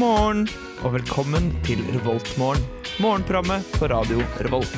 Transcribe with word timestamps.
morgen 0.00 0.46
og 0.80 0.94
velkommen 0.94 1.50
til 1.66 1.80
Revoltmorgen. 1.92 2.62
Morgenprogrammet 3.04 3.66
på 3.76 3.88
radio 3.90 4.22
Revolt. 4.40 4.72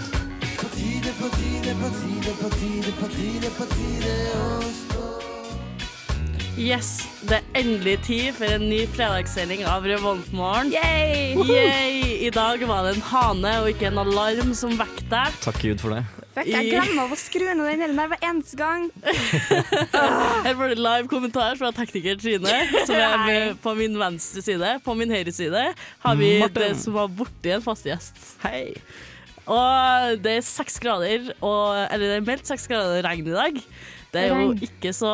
Yes, 6.58 6.90
det 7.22 7.38
er 7.38 7.60
endelig 7.60 7.94
tid 8.08 8.32
for 8.34 8.50
en 8.50 8.66
ny 8.66 8.80
fredagssending 8.96 9.62
av 9.68 9.86
Revoltmorgen. 9.86 10.74
Yay! 10.74 12.26
I 12.26 12.34
dag 12.34 12.66
var 12.66 12.88
det 12.88 12.96
en 12.96 13.06
hane 13.12 13.54
og 13.62 13.70
ikke 13.70 13.92
en 13.92 14.02
alarm 14.02 14.50
som 14.58 14.74
vekket 14.80 15.06
deg. 15.12 15.40
Takk 15.46 15.62
Gud 15.62 15.86
for 15.86 15.94
det. 15.94 16.21
Fuck, 16.32 16.48
jeg 16.48 16.70
glemmer 16.72 17.10
å 17.12 17.16
skru 17.20 17.42
ned 17.44 17.60
den 17.60 17.82
delen 17.82 17.98
der 18.00 18.08
hver 18.08 18.22
eneste 18.24 18.56
gang. 18.56 18.86
Her 20.46 20.54
får 20.56 20.72
du 20.72 20.80
live 20.80 21.10
kommentar 21.10 21.58
fra 21.60 21.68
tekniker 21.76 22.16
Trine, 22.22 22.54
som 22.88 22.96
er 22.96 23.16
med 23.26 23.58
på 23.60 23.74
min 23.76 23.98
venstre 24.00 24.40
side. 24.44 24.70
På 24.86 24.94
min 24.96 25.12
høyre 25.12 25.34
side 25.34 25.64
har 25.76 26.16
vi 26.16 26.30
Martin. 26.40 26.62
det 26.62 26.70
som 26.80 26.96
var 26.96 27.10
borti 27.12 27.52
en 27.52 27.64
fast 27.64 27.84
gjest. 27.88 28.16
Hei. 28.46 28.70
Og 29.44 30.22
det 30.24 30.38
er 30.38 30.46
seks 30.46 30.78
grader, 30.80 31.32
og, 31.42 31.82
eller 31.90 32.06
det 32.06 32.16
er 32.20 32.26
meldt 32.30 32.48
seks 32.48 32.64
grader 32.70 33.04
regn 33.04 33.28
i 33.28 33.36
dag. 33.36 33.60
Det 34.12 34.22
er 34.22 34.32
jo 34.32 34.54
ikke 34.68 34.92
så 34.96 35.12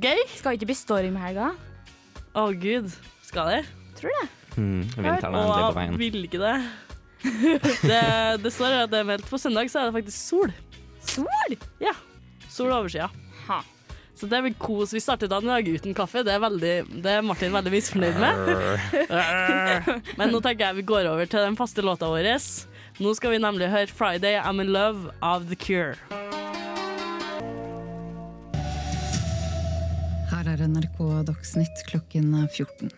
gøy. 0.00 0.24
Skal 0.38 0.56
ikke 0.56 0.70
bli 0.70 0.78
storm 0.78 1.18
i 1.18 1.26
helga. 1.26 1.52
Å 2.34 2.48
gud, 2.56 2.88
skal 3.28 3.52
det? 3.52 3.60
Tror 4.00 4.16
det. 4.22 4.26
Mm, 4.54 4.80
vinteren 4.96 5.34
er 5.34 5.44
endelig 5.44 5.68
på 5.68 5.76
veien. 5.76 6.00
vil 6.00 6.18
ikke 6.28 6.40
det. 6.40 6.56
det. 7.90 8.04
Det 8.44 8.52
står 8.52 8.80
at 8.84 8.92
det 8.92 9.02
er 9.02 9.10
meldt 9.14 9.28
på 9.30 9.40
søndag, 9.40 9.70
så 9.72 9.82
er 9.82 9.90
det 9.90 9.98
faktisk 10.00 10.18
sol. 10.30 10.56
Sol! 11.04 11.58
Ja. 11.82 11.94
Sol 12.48 12.70
over 12.70 12.84
oversida. 12.84 13.10
Så 14.14 14.28
det 14.30 14.42
blir 14.42 14.54
kos. 14.54 14.92
Vi 14.94 15.00
starter 15.02 15.28
dagen 15.28 15.48
i 15.48 15.52
dag 15.52 15.68
uten 15.68 15.94
kaffe. 15.94 16.22
Det 16.22 16.32
er, 16.32 16.40
veldig, 16.42 16.74
det 17.02 17.16
er 17.18 17.24
Martin 17.26 17.52
veldig 17.52 17.72
misfornøyd 17.74 18.20
med. 18.22 18.52
Men 20.20 20.30
nå 20.30 20.40
tenker 20.40 20.68
jeg 20.68 20.78
vi 20.78 20.86
går 20.86 21.10
over 21.10 21.26
til 21.26 21.42
den 21.42 21.58
faste 21.58 21.82
låta 21.82 22.08
vår. 22.12 22.30
Nå 23.02 23.14
skal 23.18 23.34
vi 23.34 23.42
nemlig 23.42 23.68
høre 23.72 23.90
'Friday 23.90 24.38
I'm 24.38 24.62
In 24.62 24.70
Love' 24.70 25.10
av 25.20 25.48
The 25.50 25.58
Cure. 25.58 25.98
Her 30.30 30.52
er 30.52 30.62
NRK 30.68 31.00
Dagsnytt 31.26 31.82
klokken 31.90 32.30
14. 32.54 32.94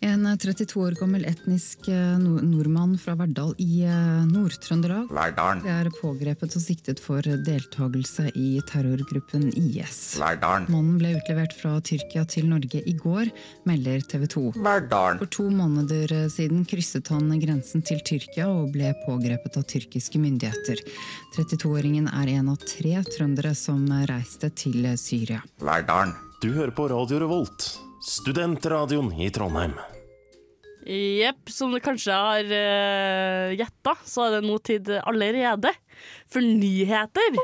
En 0.00 0.22
32 0.38 0.78
år 0.78 0.94
gammel 0.94 1.24
etnisk 1.26 1.88
eh, 1.90 2.18
nordmann 2.22 2.92
fra 3.02 3.16
Verdal 3.18 3.50
i 3.58 3.82
eh, 3.82 4.26
Nord-Trøndelag 4.30 5.08
Verdalen, 5.10 5.64
er 5.66 5.90
pågrepet 5.96 6.54
og 6.54 6.62
siktet 6.62 7.02
for 7.02 7.26
deltakelse 7.26 8.28
i 8.38 8.60
terrorgruppen 8.70 9.48
IS. 9.58 9.98
Verdalen, 10.22 10.68
Mannen 10.70 11.00
ble 11.00 11.16
utlevert 11.18 11.56
fra 11.58 11.74
Tyrkia 11.82 12.22
til 12.30 12.46
Norge 12.46 12.84
i 12.86 12.94
går, 12.94 13.32
melder 13.66 14.06
TV 14.06 14.28
2. 14.30 14.44
Verdalen. 14.62 15.18
For 15.24 15.32
to 15.34 15.48
måneder 15.50 16.14
eh, 16.14 16.30
siden 16.30 16.62
krysset 16.68 17.10
han 17.10 17.34
grensen 17.42 17.82
til 17.82 17.98
Tyrkia 18.06 18.46
og 18.52 18.70
ble 18.76 18.94
pågrepet 19.02 19.58
av 19.58 19.66
tyrkiske 19.66 20.22
myndigheter. 20.22 20.84
32-åringen 21.34 22.06
er 22.12 22.36
en 22.36 22.54
av 22.54 22.62
tre 22.62 23.02
trøndere 23.10 23.50
som 23.58 23.82
reiste 24.06 24.54
til 24.54 24.92
Syria. 24.94 25.42
Verdalen. 25.58 26.14
Du 26.38 26.52
hører 26.54 26.70
på 26.70 26.84
Radio 26.86 27.18
Revolt, 27.18 27.64
studentradioen 28.08 29.12
i 29.20 29.28
Trondheim. 29.34 29.74
Jepp, 30.88 31.50
som 31.52 31.72
du 31.74 31.80
kanskje 31.84 32.14
har 32.16 32.46
uh, 32.48 33.50
gjetta, 33.58 33.92
så 34.08 34.24
er 34.24 34.38
det 34.38 34.46
nå 34.48 34.56
tid 34.64 34.88
allerede 35.02 35.74
for 36.30 36.40
nyheter. 36.40 37.36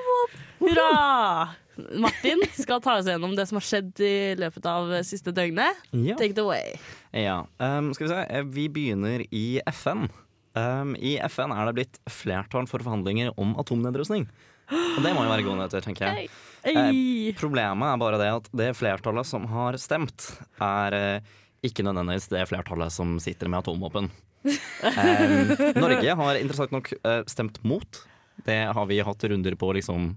Hurra! 0.63 1.51
Martin 1.99 2.41
skal 2.55 2.79
ta 2.81 2.95
oss 3.01 3.09
gjennom 3.11 3.33
det 3.37 3.45
som 3.51 3.59
har 3.59 3.67
skjedd 3.67 4.01
i 4.07 4.15
løpet 4.39 4.69
av 4.71 4.93
siste 5.05 5.35
døgnet. 5.35 5.81
Ja. 5.91 6.15
Take 6.17 6.31
it 6.33 6.41
away. 6.41 6.77
ja. 7.13 7.41
Um, 7.59 7.91
skal 7.97 8.07
vi 8.07 8.13
se. 8.15 8.21
Eh, 8.31 8.47
Vi 8.55 8.69
begynner 8.73 9.25
i 9.35 9.61
FN. 9.75 10.07
Um, 10.55 10.95
I 10.97 11.17
FN 11.27 11.51
er 11.53 11.67
det 11.69 11.75
blitt 11.81 11.99
flertall 12.09 12.69
for 12.71 12.79
forhandlinger 12.87 13.35
om 13.37 13.57
atomnedrustning. 13.61 14.29
Og 14.73 15.01
det 15.05 15.13
må 15.15 15.25
jo 15.25 15.31
være 15.33 15.45
gode 15.45 15.59
nyheter, 15.61 15.85
tenker 15.85 16.09
jeg. 16.09 16.29
Hey. 16.65 17.33
Problemet 17.37 17.91
er 17.91 18.01
bare 18.01 18.21
det 18.21 18.31
at 18.33 18.47
det 18.57 18.71
flertallet 18.79 19.29
som 19.29 19.45
har 19.51 19.77
stemt, 19.81 20.31
er 20.65 20.97
eh, 20.97 21.33
ikke 21.67 21.85
nødvendigvis 21.85 22.31
det 22.33 22.47
flertallet 22.49 22.95
som 22.95 23.19
sitter 23.23 23.51
med 23.53 23.65
atomvåpen. 23.65 24.13
Eh, 24.85 25.73
Norge 25.81 26.15
har 26.19 26.37
interessant 26.37 26.73
nok 26.75 26.91
eh, 26.93 27.23
stemt 27.33 27.63
mot. 27.65 28.01
Det 28.45 28.59
har 28.77 28.87
vi 28.91 28.99
hatt 29.01 29.25
runder 29.25 29.55
på 29.57 29.71
liksom, 29.73 30.11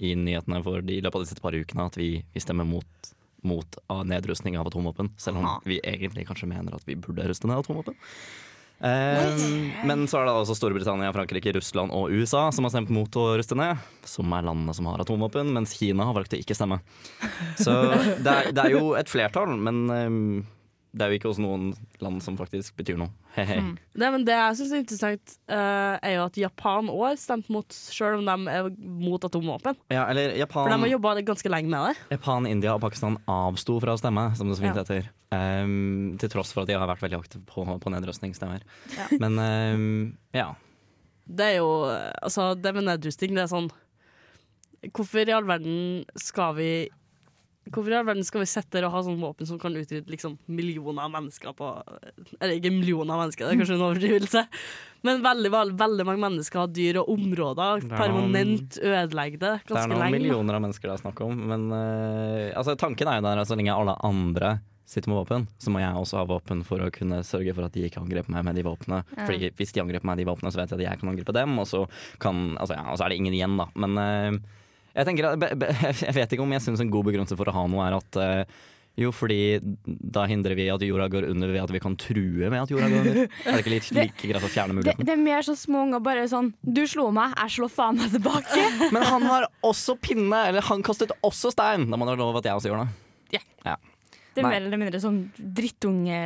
i 0.00 0.14
nyhetene 0.16 0.62
for 0.64 0.80
de, 0.80 0.96
i 0.96 1.02
løpet 1.04 1.18
av 1.18 1.24
disse 1.26 1.36
par 1.44 1.52
ukene, 1.52 1.84
at 1.92 1.98
vi, 2.00 2.08
vi 2.32 2.40
stemmer 2.40 2.64
mot, 2.64 3.10
mot 3.44 3.76
nedrustning 4.08 4.56
av 4.56 4.70
atomvåpen. 4.70 5.12
Selv 5.20 5.42
om 5.42 5.50
vi 5.68 5.82
egentlig 5.84 6.24
kanskje 6.30 6.48
mener 6.48 6.78
at 6.78 6.88
vi 6.88 6.96
burde 6.96 7.28
ruste 7.28 7.50
ned 7.50 7.60
atomvåpen. 7.60 7.98
Um, 8.84 9.70
men 9.88 10.02
så 10.10 10.18
er 10.20 10.26
det 10.28 10.32
altså 10.36 10.56
Storbritannia, 10.58 11.12
Frankrike, 11.16 11.54
Russland 11.56 11.92
og 11.96 12.12
USA 12.12 12.50
som 12.52 12.66
har 12.66 12.74
stemt 12.74 12.90
mot 12.92 13.16
å 13.16 13.30
ruste 13.38 13.56
ned. 13.56 13.80
Som 14.04 14.32
er 14.36 14.44
landene 14.44 14.74
som 14.76 14.90
har 14.90 15.00
atomvåpen, 15.00 15.54
mens 15.56 15.72
Kina 15.78 16.04
har 16.10 16.16
valgt 16.16 16.36
å 16.36 16.40
ikke 16.42 16.56
stemme. 16.58 16.82
Så 17.56 17.72
det 18.24 18.34
er, 18.34 18.50
det 18.52 18.66
er 18.66 18.74
jo 18.76 18.92
et 18.98 19.08
flertall, 19.08 19.56
men 19.56 19.80
um, 19.88 20.20
det 20.94 21.02
er 21.02 21.10
jo 21.10 21.16
ikke 21.18 21.30
hos 21.32 21.40
noen 21.42 21.72
land 21.98 22.22
som 22.22 22.36
faktisk 22.38 22.76
betyr 22.78 22.94
noe. 23.00 23.10
He-he. 23.34 23.56
Det, 23.98 24.08
men 24.14 24.22
det 24.26 24.36
jeg 24.36 24.58
syns 24.60 24.74
er 24.76 24.82
interessant, 24.84 25.32
uh, 25.50 25.96
er 25.98 26.12
jo 26.14 26.26
at 26.28 26.36
Japan 26.38 26.90
òg 26.92 27.18
stemte 27.18 27.50
mot, 27.50 27.66
sjøl 27.90 28.20
om 28.20 28.28
de 28.28 28.52
er 28.54 28.68
mot 28.78 29.26
atomvåpen. 29.26 29.74
Ja, 29.90 30.04
eller 30.12 30.36
For 30.52 30.70
de 30.70 30.78
har 30.84 30.92
jobba 30.92 31.16
ganske 31.26 31.50
lenge 31.50 31.72
med 31.72 31.88
det. 31.90 32.06
Japan, 32.14 32.46
India 32.46 32.76
og 32.76 32.82
Pakistan 32.84 33.18
avsto 33.26 33.80
fra 33.82 33.96
å 33.96 34.00
stemme, 34.00 34.28
som 34.38 34.48
det 34.50 34.58
så 34.60 34.66
fint 34.68 34.78
Ja. 34.78 34.84
heter. 34.86 35.10
Um, 35.34 36.14
til 36.22 36.30
tross 36.30 36.52
for 36.54 36.62
at 36.62 36.70
de 36.70 36.78
har 36.78 36.86
vært 36.86 37.02
veldig 37.02 37.18
aktive 37.18 37.42
på, 37.50 37.66
på 37.66 37.90
nedrustningsstemmer. 37.90 38.62
Ja. 38.94 39.08
Men 39.18 39.40
um, 39.42 40.18
ja. 40.36 40.52
Det 41.26 41.54
er 41.54 41.56
jo 41.58 41.70
Altså, 42.22 42.52
det 42.54 42.70
med 42.76 42.84
nedrustning, 42.86 43.34
det 43.34 43.46
er 43.46 43.50
sånn 43.50 43.70
Hvorfor 44.92 45.24
i 45.24 45.32
all 45.32 45.46
verden 45.48 46.04
skal 46.20 46.54
vi 46.58 46.68
Hvorfor 47.70 47.90
i 47.90 47.96
all 47.96 48.04
verden 48.06 48.26
skal 48.26 48.42
vi 48.42 48.48
sette 48.50 48.76
der 48.76 48.84
og 48.88 48.92
ha 48.92 49.00
sånne 49.06 49.22
våpen 49.24 49.48
som 49.48 49.58
kan 49.58 49.72
utrydde 49.72 50.10
liksom, 50.12 50.34
millioner 50.52 51.06
av 51.06 51.14
mennesker 51.14 51.54
på 51.56 51.70
Eller 52.40 52.58
ikke 52.58 52.72
millioner 52.74 53.14
av 53.16 53.22
mennesker, 53.24 53.46
det 53.46 53.54
er 53.54 53.60
kanskje 53.62 53.78
en 53.78 53.86
overdrivelse, 53.86 54.42
men 55.08 55.22
veldig, 55.24 55.50
veldig, 55.54 55.76
veldig 55.80 56.06
mange 56.08 56.22
mennesker 56.26 56.60
har 56.64 56.68
dyr 56.76 57.00
og 57.02 57.08
områder 57.14 57.64
er 57.64 57.86
noen- 57.86 57.96
permanent 57.98 58.78
ødelegger 58.82 59.40
det 59.40 59.54
Det 59.68 59.76
er 59.80 59.88
noen 59.88 59.98
lenge. 60.04 60.16
millioner 60.18 60.58
av 60.58 60.62
mennesker 60.66 60.88
det 60.88 60.94
er 60.98 61.02
snakk 61.06 61.20
om. 61.24 61.40
Men 61.54 61.66
uh, 61.72 62.52
altså, 62.56 62.76
tanken 62.80 63.08
er 63.08 63.18
jo 63.20 63.26
der 63.30 63.42
at 63.42 63.48
så 63.50 63.56
lenge 63.58 63.74
alle 63.74 63.96
andre 64.04 64.58
sitter 64.84 65.08
med 65.08 65.22
våpen, 65.22 65.46
så 65.58 65.72
må 65.72 65.80
jeg 65.80 65.96
også 65.96 66.18
ha 66.20 66.24
våpen 66.28 66.60
for 66.68 66.84
å 66.84 66.90
kunne 66.92 67.22
sørge 67.24 67.54
for 67.56 67.64
at 67.64 67.72
de 67.72 67.86
ikke 67.88 68.02
angriper 68.04 68.28
meg 68.34 68.44
med 68.44 68.58
de 68.60 68.64
våpnene. 68.66 68.98
Fordi 69.16 69.48
hvis 69.56 69.72
de 69.72 69.80
angriper 69.80 70.04
meg 70.04 70.18
med 70.18 70.20
de 70.26 70.28
våpnene, 70.28 70.52
så 70.52 70.60
vet 70.60 70.74
jeg 70.74 70.76
at 70.82 70.84
jeg 70.90 71.00
kan 71.00 71.08
angripe 71.14 71.32
dem, 71.32 71.54
og 71.58 71.64
så, 71.70 71.86
kan, 72.20 72.50
altså, 72.60 72.76
ja, 72.76 72.84
og 72.92 72.98
så 73.00 73.06
er 73.06 73.14
det 73.14 73.16
ingen 73.22 73.32
igjen, 73.32 73.56
da. 73.56 73.64
Men 73.80 73.96
eh, 74.02 74.36
jeg 74.94 75.08
tenker 75.08 75.26
jeg 76.06 76.14
vet 76.16 76.36
ikke 76.36 76.44
om 76.44 76.54
jeg 76.54 76.64
syns 76.64 76.84
en 76.84 76.92
god 76.92 77.08
begrunnelse 77.10 77.36
for 77.38 77.50
å 77.50 77.56
ha 77.56 77.66
noe 77.70 77.88
er 77.88 77.98
at 77.98 78.18
eh, 78.22 78.62
jo, 78.94 79.10
fordi 79.10 79.58
da 79.82 80.22
hindrer 80.30 80.54
vi 80.54 80.68
at 80.70 80.82
jorda 80.86 81.08
går 81.10 81.24
under 81.32 81.50
ved 81.50 81.64
at 81.64 81.72
vi 81.74 81.80
kan 81.82 81.96
true 81.98 82.46
med 82.46 82.60
at 82.60 82.70
jorda 82.70 82.86
går 82.92 83.00
under. 83.00 83.16
Er 83.26 83.56
det 83.56 83.62
ikke 83.64 83.72
litt 83.72 83.88
like 83.98 84.28
greit 84.30 84.46
å 84.46 84.50
fjerne 84.52 84.70
Det, 84.70 84.78
muligheten? 84.78 85.08
det 85.08 85.14
er 85.16 85.22
mer 85.24 85.42
så 85.42 85.56
små 85.58 85.82
unger 85.88 86.04
bare 86.04 86.28
sånn 86.30 86.52
Du 86.62 86.84
slo 86.86 87.08
meg, 87.14 87.34
jeg 87.42 87.56
slår 87.56 87.72
faen 87.74 87.98
meg 87.98 88.14
tilbake. 88.14 88.68
Men 88.94 89.02
han 89.08 89.26
har 89.26 89.48
også 89.66 89.96
pinne, 89.98 90.44
eller 90.52 90.62
han 90.70 90.86
kastet 90.86 91.10
også 91.26 91.50
stein. 91.56 91.88
Da 91.90 91.98
må 91.98 92.06
det 92.06 92.14
være 92.14 92.22
lov 92.22 92.38
at 92.38 92.46
jeg 92.46 92.60
også 92.60 92.70
gjør 92.70 92.84
det. 92.84 92.94
Det 94.34 94.42
er 94.42 94.48
Nei. 94.48 94.56
mer 94.56 94.64
eller 94.66 94.80
mindre 94.82 94.98
sånn 95.02 95.18
drittunge 95.38 96.18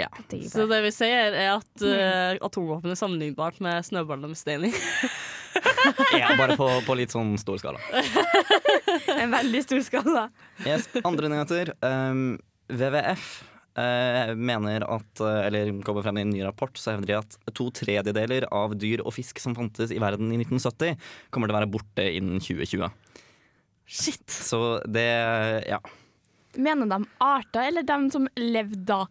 Ja. 0.00 0.08
Så 0.48 0.64
det 0.70 0.78
vi 0.86 0.92
sier, 0.94 1.34
er 1.36 1.50
at 1.58 1.84
uh, 1.84 2.38
atomvåpen 2.48 2.94
er 2.94 2.96
sammenlignbart 2.96 3.58
med 3.64 3.84
snøballer 3.84 4.32
med 4.32 4.40
stein 4.40 4.64
i. 4.70 4.72
Ja, 6.20 6.34
bare 6.38 6.56
på, 6.58 6.68
på 6.86 6.96
litt 6.98 7.14
sånn 7.14 7.34
stor 7.40 7.60
skala. 7.62 7.80
En 9.22 9.32
veldig 9.32 9.62
stor 9.64 9.80
skala. 9.86 10.26
Yes, 10.66 10.88
andre 11.04 11.30
nyheter. 11.32 11.72
Um, 11.84 12.36
WWF 12.72 13.26
uh, 13.78 14.34
mener 14.36 14.84
at, 14.86 15.22
eh, 15.22 15.40
eller 15.46 15.72
kommer 15.86 16.04
frem 16.04 16.20
i 16.20 16.24
en 16.26 16.32
ny 16.34 16.42
rapport, 16.44 16.76
så 16.78 16.94
hevder 16.94 17.10
de 17.10 17.18
at 17.18 17.54
to 17.56 17.68
tredjedeler 17.74 18.46
av 18.52 18.76
dyr 18.78 19.04
og 19.04 19.14
fisk 19.16 19.40
som 19.42 19.56
fantes 19.58 19.92
i 19.94 20.00
verden 20.02 20.32
i 20.32 20.40
1970, 20.40 20.96
kommer 21.32 21.50
til 21.50 21.56
å 21.56 21.60
være 21.60 21.72
borte 21.72 22.06
innen 22.18 22.42
2020. 22.42 22.88
Shit! 23.86 24.28
Så 24.30 24.80
det 24.88 25.08
Ja. 25.68 25.82
Mener 26.52 26.84
de 26.84 27.06
arter, 27.24 27.70
eller 27.70 27.84
de 27.88 27.98
som 28.12 28.26
levde 28.36 28.84
da? 28.84 29.06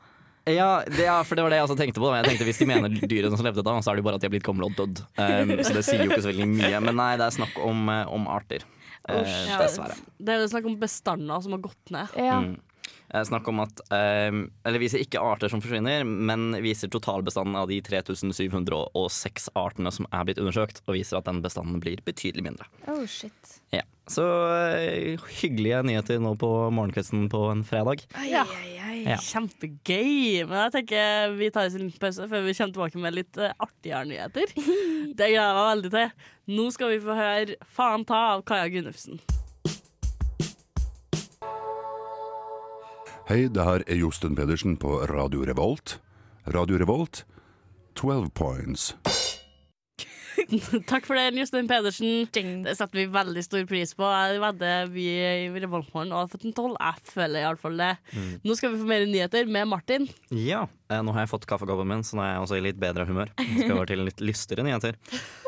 Ja, 0.50 0.82
det, 0.88 1.04
ja, 1.06 1.20
for 1.28 1.38
det 1.38 1.44
var 1.46 1.54
det 1.54 1.60
jeg 1.60 1.68
også 1.68 1.78
tenkte 1.78 2.02
på. 2.02 2.08
da. 2.10 2.22
Jeg 2.22 2.32
tenkte 2.32 2.48
Hvis 2.50 2.62
de 2.62 2.68
mener 2.70 2.96
dyrene 2.98 3.38
som 3.38 3.46
levde 3.46 3.66
da, 3.66 3.76
så 3.78 3.92
er 3.92 4.00
det 4.00 4.04
jo 4.04 4.08
bare 4.10 4.18
at 4.18 4.24
de 4.24 4.30
har 4.30 4.34
blitt 4.34 4.48
kommet 4.48 4.66
og 4.66 4.78
dødd. 4.80 5.04
Um, 5.20 5.54
så 5.62 5.76
det 5.78 5.86
sier 5.86 6.02
jo 6.02 6.10
ikke 6.10 6.24
så 6.24 6.32
veldig 6.32 6.50
mye. 6.56 6.82
Men 6.88 6.98
nei, 6.98 7.12
det 7.22 7.28
er 7.28 7.38
snakk 7.38 7.62
om, 7.62 7.86
eh, 7.94 8.10
om 8.10 8.26
arter. 8.32 8.66
Uh, 9.06 9.22
dessverre. 9.62 9.98
Det 10.22 10.34
er 10.34 10.44
jo 10.44 10.50
snakk 10.52 10.68
om 10.70 10.78
bestander 10.82 11.46
som 11.46 11.58
har 11.58 11.64
gått 11.70 11.94
ned. 11.94 12.18
Ja. 12.18 12.42
Mm. 12.46 12.60
Eh, 13.14 13.24
Snakk 13.28 13.48
om 13.52 13.60
at 13.64 13.82
um, 14.32 14.46
Eller 14.64 14.82
viser 14.82 15.02
ikke 15.04 15.22
arter 15.22 15.52
som 15.52 15.62
forsvinner, 15.64 16.06
men 16.08 16.56
viser 16.64 16.92
totalbestanden 16.92 17.58
av 17.60 17.68
de 17.72 17.82
3706 17.84 19.50
artene 19.60 19.92
som 19.94 20.08
er 20.12 20.28
blitt 20.28 20.40
undersøkt, 20.42 20.84
og 20.88 20.96
viser 20.96 21.20
at 21.20 21.28
den 21.28 21.42
bestanden 21.44 21.82
blir 21.84 22.02
betydelig 22.08 22.46
mindre. 22.48 22.70
Oh, 22.88 23.04
shit. 23.10 23.58
Ja. 23.76 23.84
Så 24.12 24.24
uh, 24.26 25.28
hyggelige 25.42 25.84
nyheter 25.88 26.22
nå 26.24 26.34
på 26.40 26.50
morgenkvisten 26.74 27.28
på 27.32 27.46
en 27.52 27.66
fredag. 27.68 28.06
Ja. 28.28 28.46
Ja. 29.06 29.18
Kjempegøy. 29.21 30.45
Men 30.50 30.57
jeg 30.65 30.74
tenker 30.77 31.36
vi 31.38 31.50
tar 31.53 31.69
oss 31.69 31.77
en 31.77 31.86
liten 31.88 32.01
pause 32.01 32.27
før 32.30 32.45
vi 32.45 32.56
kommer 32.57 32.75
tilbake 32.75 33.03
med 33.03 33.18
litt 33.18 33.42
uh, 33.42 33.51
artigere 33.57 34.06
nyheter. 34.09 34.53
Det 35.18 35.27
gleder 35.27 35.36
jeg 35.36 35.57
meg 35.57 35.68
veldig 35.71 35.92
til. 35.95 36.15
Nå 36.51 36.69
skal 36.75 36.94
vi 36.94 37.03
få 37.03 37.18
høre 37.18 37.59
'Faen 37.65 38.06
ta' 38.07 38.24
av 38.36 38.45
Kaja 38.48 38.69
Gunnufsen. 38.71 39.21
Hei, 43.31 43.45
det 43.48 43.63
her 43.63 43.83
er 43.88 43.95
Josten 43.95 44.36
Pedersen 44.36 44.75
på 44.75 45.06
Radio 45.07 45.45
Revolt. 45.48 46.01
Radio 46.51 46.81
Revolt, 46.81 47.24
12 47.95 48.30
points. 48.36 48.92
Takk 50.92 51.06
for 51.07 51.15
det, 51.15 51.31
Jostein 51.39 51.68
Pedersen. 51.69 52.25
Ding. 52.36 52.62
Det 52.65 52.75
setter 52.77 53.00
vi 53.00 53.06
veldig 53.12 53.44
stor 53.45 53.63
pris 53.69 53.94
på. 53.98 54.07
Jeg 54.07 54.42
vedder 54.44 54.89
vi 54.92 55.06
i 55.15 55.62
Revoltmorgen 55.63 56.12
har 56.15 56.30
fått 56.31 56.45
en 56.48 56.56
tolv. 56.56 56.75
Jeg 56.80 57.13
føler 57.13 57.45
iallfall 57.45 57.77
det. 57.80 57.92
Nå 58.44 58.57
skal 58.59 58.74
vi 58.74 58.81
få 58.81 58.89
mer 58.89 59.06
nyheter 59.07 59.48
med 59.51 59.69
Martin. 59.71 60.09
Ja, 60.36 60.65
eh, 60.92 61.03
nå 61.06 61.15
har 61.15 61.25
jeg 61.25 61.31
fått 61.31 61.48
kaffekoppen 61.50 61.89
min, 61.92 62.03
så 62.07 62.19
nå 62.19 62.25
er 62.25 62.33
jeg 62.33 62.44
også 62.45 62.59
i 62.59 62.65
litt 62.68 62.81
bedre 62.81 63.07
humør. 63.09 63.31
Jeg 63.39 63.63
skal 63.63 63.77
over 63.77 63.92
til 63.92 64.03
litt 64.07 64.24
lystigere 64.24 64.68
nyheter. 64.68 65.00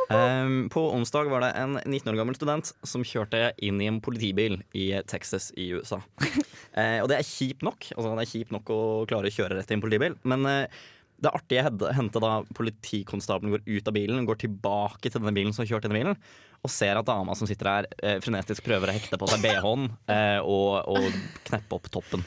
Um, 0.07 0.57
på 0.73 0.85
onsdag 0.95 1.31
var 1.31 1.45
det 1.45 1.53
en 1.59 1.77
19 1.83 2.13
år 2.13 2.19
gammel 2.21 2.39
student 2.39 2.73
som 2.87 3.05
kjørte 3.07 3.51
inn 3.63 3.79
i 3.83 3.91
en 3.91 4.01
politibil 4.03 4.59
i 4.77 4.89
Texas 5.09 5.51
i 5.59 5.71
USA. 5.75 5.99
Uh, 6.23 6.99
og 7.03 7.11
det 7.11 7.19
er 7.19 7.27
kjipt 7.27 7.65
nok. 7.65 7.91
Altså, 7.97 8.15
det 8.15 8.25
er 8.27 8.33
kjipt 8.33 8.55
nok 8.55 8.71
å 8.71 8.81
klare 9.09 9.31
å 9.31 9.35
kjøre 9.35 9.59
rett 9.59 9.71
i 9.71 9.77
en 9.79 9.83
politibil, 9.83 10.19
men 10.27 10.47
eh, 10.49 10.83
det 11.23 11.31
artige 11.33 11.91
hendte 11.95 12.21
da 12.23 12.33
politikonstabelen 12.55 13.53
går 13.55 13.63
ut 13.67 13.89
av 13.89 13.95
bilen, 13.95 14.25
går 14.27 14.41
tilbake 14.43 15.07
til 15.09 15.19
denne 15.19 15.35
bilen 15.35 15.55
som 15.55 15.67
kjørte 15.67 15.89
inn 15.89 15.95
i 15.95 16.01
bilen, 16.01 16.17
og 16.63 16.71
ser 16.71 16.99
at 16.99 17.07
dama 17.07 17.35
som 17.35 17.49
sitter 17.49 17.69
der, 17.69 17.87
eh, 18.03 18.19
frenetisk 18.23 18.65
prøver 18.65 18.91
å 18.91 18.95
hekte 18.95 19.19
på 19.19 19.29
seg 19.31 19.43
BH-en 19.43 19.87
eh, 20.11 20.39
og, 20.39 20.83
og 20.91 21.07
kneppe 21.47 21.79
opp 21.79 21.89
toppen. 21.93 22.25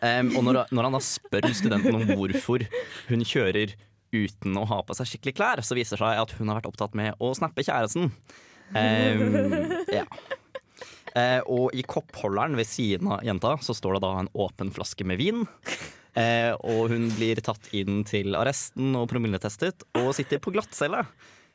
Um, 0.00 0.30
og 0.38 0.44
når, 0.46 0.62
når 0.72 0.86
han 0.86 0.94
da 0.96 1.00
spør 1.04 1.46
studenten 1.52 1.96
om 1.98 2.04
hvorfor 2.16 2.64
hun 3.10 3.24
kjører 3.26 3.74
uten 4.14 4.56
å 4.56 4.66
ha 4.70 4.80
på 4.86 4.96
seg 4.96 5.10
skikkelig 5.10 5.36
klær, 5.36 5.62
så 5.62 5.76
viser 5.76 5.98
det 5.98 6.06
seg 6.06 6.22
at 6.22 6.34
hun 6.38 6.48
har 6.50 6.60
vært 6.60 6.70
opptatt 6.70 6.96
med 6.98 7.18
å 7.20 7.32
snappe 7.36 7.64
kjæresten. 7.66 8.08
Um, 8.70 9.40
ja. 9.92 10.06
Uh, 11.10 11.40
og 11.50 11.74
i 11.74 11.82
koppholderen 11.82 12.54
ved 12.58 12.68
siden 12.70 13.10
av 13.10 13.24
jenta 13.26 13.56
så 13.66 13.74
står 13.76 13.98
det 13.98 14.04
da 14.06 14.12
en 14.22 14.30
åpen 14.46 14.70
flaske 14.74 15.06
med 15.06 15.20
vin. 15.20 15.44
Eh, 16.18 16.50
og 16.66 16.88
hun 16.90 17.06
blir 17.14 17.38
tatt 17.44 17.68
inn 17.76 18.02
til 18.08 18.34
arresten 18.38 18.96
og 18.98 19.06
promilletestet 19.12 19.84
og 20.00 20.08
sitter 20.16 20.38
på 20.42 20.50
glattcelle. 20.54 21.04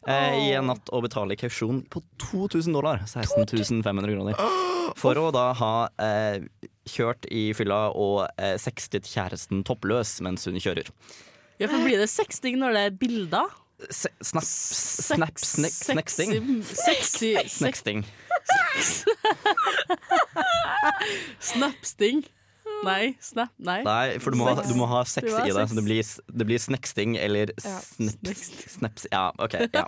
Eh, 0.06 0.36
I 0.38 0.52
en 0.60 0.68
natt 0.70 0.86
og 0.94 1.02
betaler 1.08 1.36
kausjon 1.40 1.80
på 1.90 1.98
2000 2.22 2.76
dollar. 2.78 2.98
16 3.10 3.82
500 3.84 4.14
kroner. 4.14 4.36
For 5.00 5.18
å 5.18 5.32
da 5.34 5.48
ha 5.58 5.74
eh, 6.02 6.38
kjørt 6.88 7.26
i 7.34 7.48
fylla 7.58 7.88
og 7.98 8.28
eh, 8.38 8.56
sextet 8.62 9.06
kjæresten 9.10 9.64
toppløs 9.66 10.20
mens 10.26 10.46
hun 10.46 10.60
kjører. 10.62 10.86
Ja, 11.58 11.68
for 11.72 11.80
Blir 11.84 11.98
det 12.04 12.10
sexting 12.12 12.56
når 12.62 12.72
det 12.76 12.82
er 12.86 12.92
bilder? 13.02 13.48
Se, 13.92 14.08
snap, 14.24 14.46
snap, 14.46 15.40
snek. 15.42 16.08
Sexy, 16.08 16.40
sexy 16.64 17.34
Sneksting. 17.58 18.06
Snapsting. 21.40 22.24
Nei, 22.86 23.16
snap, 23.24 23.52
nei. 23.60 23.80
Nei, 23.86 24.18
for 24.24 24.32
du 24.36 24.40
må, 24.40 24.48
du 24.66 24.74
må 24.78 24.88
ha 24.92 25.02
sex 25.10 25.28
Du 25.28 25.36
i 25.42 25.50
deg. 25.52 25.68
Så 25.72 25.78
det 25.80 25.84
blir, 25.88 26.04
det 26.42 26.48
blir 26.50 26.62
sneksting 26.62 27.18
eller 27.20 27.52
snaps, 27.60 28.46
snaps 28.78 29.08
Ja, 29.12 29.28
OK. 29.42 29.58
Ja. 29.76 29.86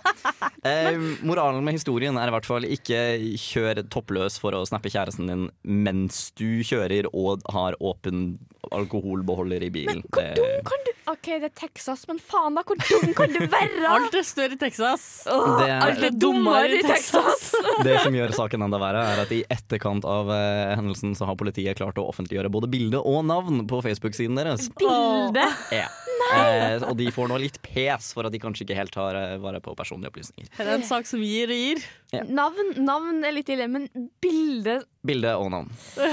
Eh, 0.66 0.98
moralen 1.26 1.62
med 1.64 1.78
historien 1.78 2.18
er 2.20 2.28
i 2.30 2.34
hvert 2.34 2.48
fall 2.48 2.66
ikke 2.68 3.00
kjør 3.40 3.84
toppløs 3.92 4.36
for 4.42 4.56
å 4.58 4.64
snappe 4.68 4.90
kjæresten 4.92 5.30
din 5.30 5.46
mens 5.64 6.28
du 6.38 6.60
kjører 6.66 7.08
og 7.14 7.44
har 7.54 7.76
åpen 7.80 8.36
alkoholbeholder 8.74 9.62
i 9.64 9.70
bilen. 9.72 10.02
Hvor 10.12 10.34
dum 10.36 10.64
kan 10.68 10.82
du 10.86 10.92
OK, 11.08 11.28
det 11.40 11.46
er 11.48 11.52
Texas, 11.56 12.02
men 12.10 12.18
faen 12.20 12.58
da, 12.58 12.60
hvor 12.68 12.76
dum 12.76 13.14
kan 13.16 13.30
du 13.32 13.38
være? 13.48 13.80
Alt 13.94 14.12
er 14.18 14.26
større 14.28 14.58
i 14.58 14.60
Texas. 14.60 15.04
Åh, 15.30 15.46
Det 15.62 15.68
er- 15.70 15.84
alt 15.86 16.02
er 16.04 16.16
dummere 16.20 16.74
i 16.76 16.82
Texas. 16.84 17.46
Det 17.86 17.94
som 18.02 18.12
gjør 18.12 18.34
saken 18.36 18.66
enda 18.66 18.80
verre, 18.82 19.06
er 19.14 19.22
at 19.22 19.32
i 19.32 19.38
etterkant 19.48 20.04
av 20.08 20.28
eh, 20.34 20.74
hendelsen 20.76 21.14
så 21.16 21.24
har 21.30 21.38
politiet 21.40 21.78
klart 21.80 21.96
å 22.02 22.04
offentliggjøre 22.10 22.50
både 22.52 22.68
bilde 22.88 23.02
og 23.04 23.24
navn 23.28 23.66
på 23.68 23.80
Facebook-siden 23.84 24.36
deres. 24.36 24.70
Bilde. 24.80 25.44
Ja. 25.72 25.86
Eh, 26.34 26.82
og 26.88 26.96
de 26.98 27.08
får 27.14 27.30
nå 27.30 27.38
litt 27.40 27.58
pes 27.64 28.12
for 28.16 28.22
at 28.28 28.32
de 28.34 28.40
kanskje 28.42 28.66
ikke 28.66 28.76
helt 28.78 28.92
tar 28.94 29.16
eh, 29.18 29.36
vare 29.42 29.60
på 29.64 29.74
personlige 29.78 30.10
opplysninger. 30.12 30.50
Det 30.56 30.66
er 30.66 30.74
en 30.76 30.86
sak 30.86 31.04
som 31.08 31.20
gir 31.24 31.48
og 31.52 31.58
gir. 31.62 31.78
Ja. 32.12 32.22
Navn, 32.24 32.72
navn 32.80 33.24
er 33.26 33.32
litt 33.36 33.48
ille, 33.52 33.66
men 33.68 33.88
bilde 34.22 34.78
Bilde 35.08 35.30
og 35.38 35.50
navn 35.52 35.68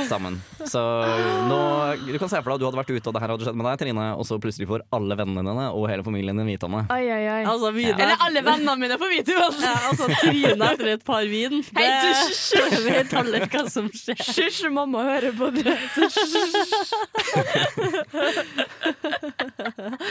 sammen. 0.09 0.35
Så 0.67 0.79
nå 1.49 1.59
Du 2.03 2.17
kan 2.19 2.29
se 2.29 2.41
for 2.43 2.49
deg 2.51 2.55
at 2.57 2.61
du 2.61 2.65
hadde 2.67 2.79
vært 2.79 2.91
ute, 2.91 3.07
og 3.09 3.13
det 3.15 3.21
her 3.23 3.31
hadde 3.33 3.45
skjedd 3.47 3.57
med 3.59 3.65
deg, 3.67 3.75
Trine, 3.81 4.05
og 4.19 4.23
så 4.27 4.33
plutselig 4.43 4.67
får 4.69 4.81
alle 4.95 5.13
vennene 5.19 5.41
dine 5.47 5.65
og 5.71 5.83
hele 5.89 6.03
familien 6.05 6.37
din 6.39 6.49
vite 6.51 6.65
om 6.67 6.73
det. 6.77 6.83
Oi, 6.93 7.05
oi, 7.15 7.25
oi. 7.31 7.43
Altså, 7.49 7.67
ja. 7.81 7.95
Eller 7.95 8.17
alle 8.27 8.41
vennene 8.45 8.73
mine 8.83 8.95
får 9.01 9.09
vite 9.11 9.31
uansett. 9.39 9.65
Ja, 9.65 9.75
altså, 9.89 10.05
Trine 10.21 10.65
etter 10.75 10.87
et 10.93 11.05
par 11.07 11.25
vin. 11.31 11.55
Det 11.65 11.79
Hei, 11.79 11.89
du, 12.03 12.07
hysj. 12.21 12.49
vet 12.85 13.11
alle 13.23 13.37
hva 13.47 13.61
som 13.71 13.85
skjer. 13.95 14.19
Hysj, 14.35 14.61
mamma 14.75 14.99
hører 15.09 15.33
på 15.39 15.47
det. 15.55 15.75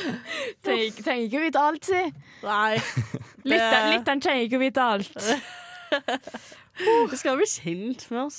Trenger 0.64 1.02
trenger 1.02 1.25
ikke 1.29 1.38
å 1.38 1.44
vite 1.44 1.62
alt, 1.69 1.88
si. 1.88 2.02
Nei. 2.44 2.75
Lytteren, 3.50 3.88
lytteren 3.93 4.25
trenger 4.25 4.49
ikke 4.49 4.61
å 4.61 4.64
vite 4.64 4.91
alt. 4.94 5.25
Du 6.75 7.12
skal 7.14 7.37
bli 7.38 7.46
kjent 7.46 8.00
med 8.11 8.20
oss. 8.25 8.38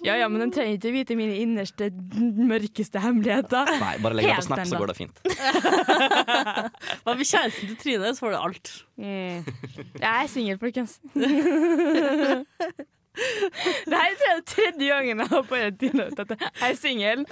Ja, 0.00 0.14
ja, 0.16 0.28
men 0.32 0.40
den 0.40 0.52
trenger 0.54 0.78
ikke 0.78 0.92
vite 0.94 1.16
mine 1.18 1.34
innerste, 1.42 1.90
mørkeste 2.16 3.02
hemmeligheter. 3.04 3.68
Nei, 3.82 3.98
bare 4.00 4.16
legg 4.16 4.30
deg 4.30 4.38
på 4.38 4.46
Snap, 4.46 4.62
så 4.70 4.80
går 4.80 4.88
det 4.88 4.96
fint. 4.96 5.20
Hva 7.04 7.16
med 7.18 7.26
kjæresten 7.28 7.68
til 7.68 7.76
Trine, 7.82 8.14
så 8.16 8.24
får 8.24 8.32
du 8.32 8.38
alt. 8.38 8.72
Mm. 8.96 9.44
Jeg 10.00 10.08
er 10.08 10.32
singel, 10.32 10.56
folkens. 10.62 10.96
Det 13.20 13.96
her 13.98 14.12
tror 14.16 14.28
jeg 14.30 14.36
er 14.38 14.44
tredje 14.46 14.86
gangen 14.94 15.20
jeg 15.20 15.28
har 15.34 15.42
på 15.50 15.54
en 15.58 15.76
time 15.80 16.08
at 16.08 16.30
jeg 16.30 16.70
er 16.70 16.78
singel. 16.80 17.26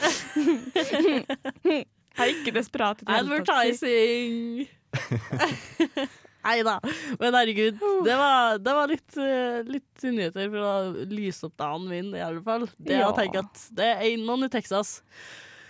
Jeg 2.19 2.25
er 2.27 2.35
ikke 2.35 2.53
desperat. 2.59 3.03
i 3.03 3.05
det 3.07 3.15
hele. 3.15 3.39
Advertising. 3.39 4.69
Nei 6.49 6.63
da. 6.65 6.77
Men 7.21 7.35
herregud, 7.37 7.81
det 8.07 8.15
var, 8.17 8.59
det 8.63 8.75
var 8.79 8.89
litt, 8.89 9.17
eh, 9.21 9.59
litt 9.69 10.05
nyheter 10.07 10.47
for 10.53 10.63
å 10.65 10.73
lyse 11.11 11.45
opp 11.49 11.57
dagen 11.61 11.89
min, 11.91 12.09
i 12.17 12.23
alle 12.25 12.41
fall. 12.47 12.65
Det 12.79 12.97
Ja. 13.03 13.11
tenke 13.13 13.43
at 13.43 13.65
det 13.75 13.91
er 13.99 14.17
noen 14.23 14.45
i 14.47 14.49
Texas 14.49 15.01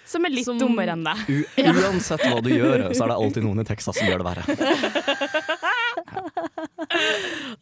Som 0.08 0.24
er 0.24 0.30
litt 0.32 0.44
Som- 0.46 0.56
dummere 0.60 0.92
enn 0.94 1.02
deg. 1.04 1.18
U 1.28 1.44
uansett 1.84 2.20
hva 2.24 2.38
du 2.42 2.48
gjør, 2.48 2.86
så 2.96 3.04
er 3.04 3.08
det 3.12 3.16
alltid 3.18 3.42
noen 3.44 3.60
i 3.60 3.64
Texas 3.68 3.96
som 3.98 4.06
gjør 4.08 4.22
det 4.22 4.28
verre. 4.28 4.44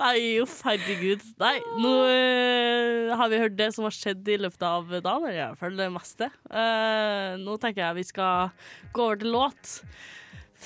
Nei, 0.03 0.19
uff, 0.43 0.59
herregud. 0.67 1.25
Nei, 1.41 1.57
nå 1.83 1.95
uh, 2.09 3.15
har 3.19 3.33
vi 3.33 3.41
hørt 3.41 3.57
det 3.59 3.71
som 3.77 3.87
har 3.87 3.95
skjedd 3.95 4.29
i 4.33 4.39
løpet 4.45 4.67
av 4.67 4.91
dagen, 4.99 5.27
eller 5.27 5.37
i 5.37 5.43
hvert 5.43 5.63
fall 5.63 5.81
det 5.81 5.89
meste. 5.95 6.31
Uh, 6.51 7.35
nå 7.43 7.57
tenker 7.63 7.85
jeg 7.85 8.01
vi 8.01 8.07
skal 8.11 8.55
gå 8.97 9.09
over 9.09 9.21
til 9.23 9.35
låt. 9.37 9.75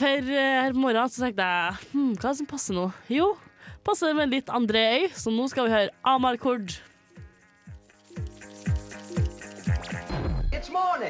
For 0.00 0.06
eh, 0.06 0.62
her 0.64 0.72
på 0.72 0.80
morgenen 0.80 1.10
så 1.10 1.24
tenkte 1.26 1.46
jeg 1.46 1.90
hm, 1.92 2.12
hva 2.14 2.28
er 2.28 2.30
det 2.30 2.38
som 2.38 2.48
passer 2.50 2.76
nå? 2.76 2.86
Jo, 3.10 3.32
passer 3.86 4.14
med 4.16 4.30
litt 4.32 4.52
André 4.54 4.84
Øy, 4.94 5.08
så 5.18 5.34
nå 5.34 5.48
skal 5.50 5.66
vi 5.66 5.74
høre 5.74 5.90
Amar 6.06 6.38
Kord. 6.40 6.78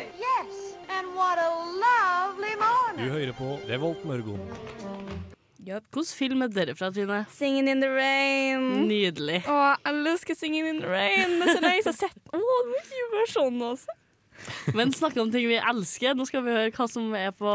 Yes, 0.01 0.77
and 0.89 1.15
what 1.17 1.39
a 1.39 1.51
lovely 1.85 2.55
morning. 2.57 3.07
Du 3.07 3.13
hører 3.13 3.33
på 3.33 3.59
Revolt 3.69 4.05
Mørgon. 4.05 5.20
Hvilken 5.61 6.07
film 6.17 6.43
er 6.47 6.53
dere 6.55 6.75
fra, 6.79 6.89
Trine? 6.95 7.23
'Singing 7.29 7.69
in 7.69 7.81
the 7.85 7.89
Rain'. 7.93 8.87
Nydelig. 8.89 9.43
Å, 9.45 9.57
jeg 9.77 9.95
elsker 9.95 10.35
'Singing 10.39 10.69
in 10.73 10.81
the 10.81 10.89
Rain'. 10.89 11.37
Det 11.41 11.49
er 11.49 11.55
så 11.59 11.61
lenge 11.65 11.81
jeg 11.81 11.89
har 11.91 11.99
sett. 11.99 12.21
Å, 12.33 12.39
det 12.41 12.71
må 12.71 12.79
ikke 12.85 13.11
være 13.17 13.33
sånn, 13.35 13.61
også. 13.71 13.99
Men 14.73 14.89
snakke 14.97 15.21
om 15.21 15.29
ting 15.29 15.45
vi 15.51 15.59
elsker. 15.61 16.15
Nå 16.17 16.25
skal 16.25 16.41
vi 16.47 16.55
høre 16.55 16.71
hva 16.73 16.87
som 16.89 17.11
er 17.19 17.29
på 17.37 17.51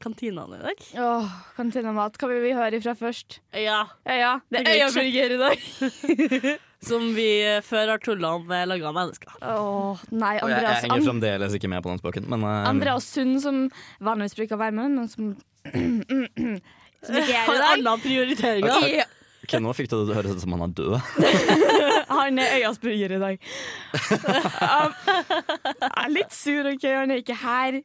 kantinene 0.00 0.56
i 0.56 0.62
dag. 0.70 0.78
Åh, 1.04 1.34
kantinemat. 1.58 2.16
Hva 2.16 2.30
vil 2.30 2.40
vi 2.46 2.54
høre 2.56 2.80
ifra 2.80 2.94
først? 2.96 3.40
Ja, 3.52 3.82
Ja, 4.08 4.16
ja. 4.16 4.32
Det 4.48 4.62
er 4.64 4.70
er 4.72 4.88
øyeburger 4.88 5.36
i 5.36 5.40
dag. 5.44 6.58
Som 6.80 7.10
vi 7.12 7.26
før 7.60 7.90
har 7.92 7.98
tulla 8.00 8.30
om 8.38 8.46
med 8.48 8.70
laga 8.70 8.88
mennesker. 8.96 9.34
Åh, 9.44 10.00
nei, 10.16 10.38
Og 10.40 10.48
jeg, 10.48 10.56
jeg 10.56 10.64
Andreas, 10.64 10.84
henger 10.86 11.04
fremdeles 11.10 11.56
ikke 11.58 11.68
med 11.68 11.82
på 11.84 11.90
den 11.92 12.00
spøken, 12.00 12.24
men 12.32 12.40
eh, 12.48 12.68
Andreas 12.70 13.04
Sund, 13.04 13.36
som 13.44 13.66
vanligvis 14.00 14.38
bruker 14.38 14.56
å 14.56 14.62
være 14.62 14.78
med, 14.78 14.96
men 14.96 15.10
som 15.12 15.34
Som 17.06 17.16
ikke 17.16 17.32
er 17.36 17.46
Har 17.48 17.54
i 17.58 17.62
dag. 17.62 17.72
andre 17.78 17.94
prioriteringer. 18.04 18.76
Okay. 18.76 19.04
ok, 19.46 19.54
Nå 19.64 19.72
fikk 19.78 19.90
du 19.90 19.96
det 19.96 20.02
til 20.06 20.12
å 20.12 20.18
høres 20.18 20.36
ut 20.36 20.42
som 20.44 20.56
han 20.56 20.66
er 20.66 20.74
død. 20.80 20.94
Han 22.20 22.38
er 22.42 22.56
øyasburger 22.58 23.12
i 23.16 23.20
dag. 23.22 23.38
Um, 23.94 24.92
jeg 25.80 25.90
er 26.04 26.10
litt 26.12 26.34
sur, 26.34 26.66
OK, 26.72 26.84
han 26.90 27.10
er 27.14 27.22
ikke 27.22 27.36
her. 27.40 27.78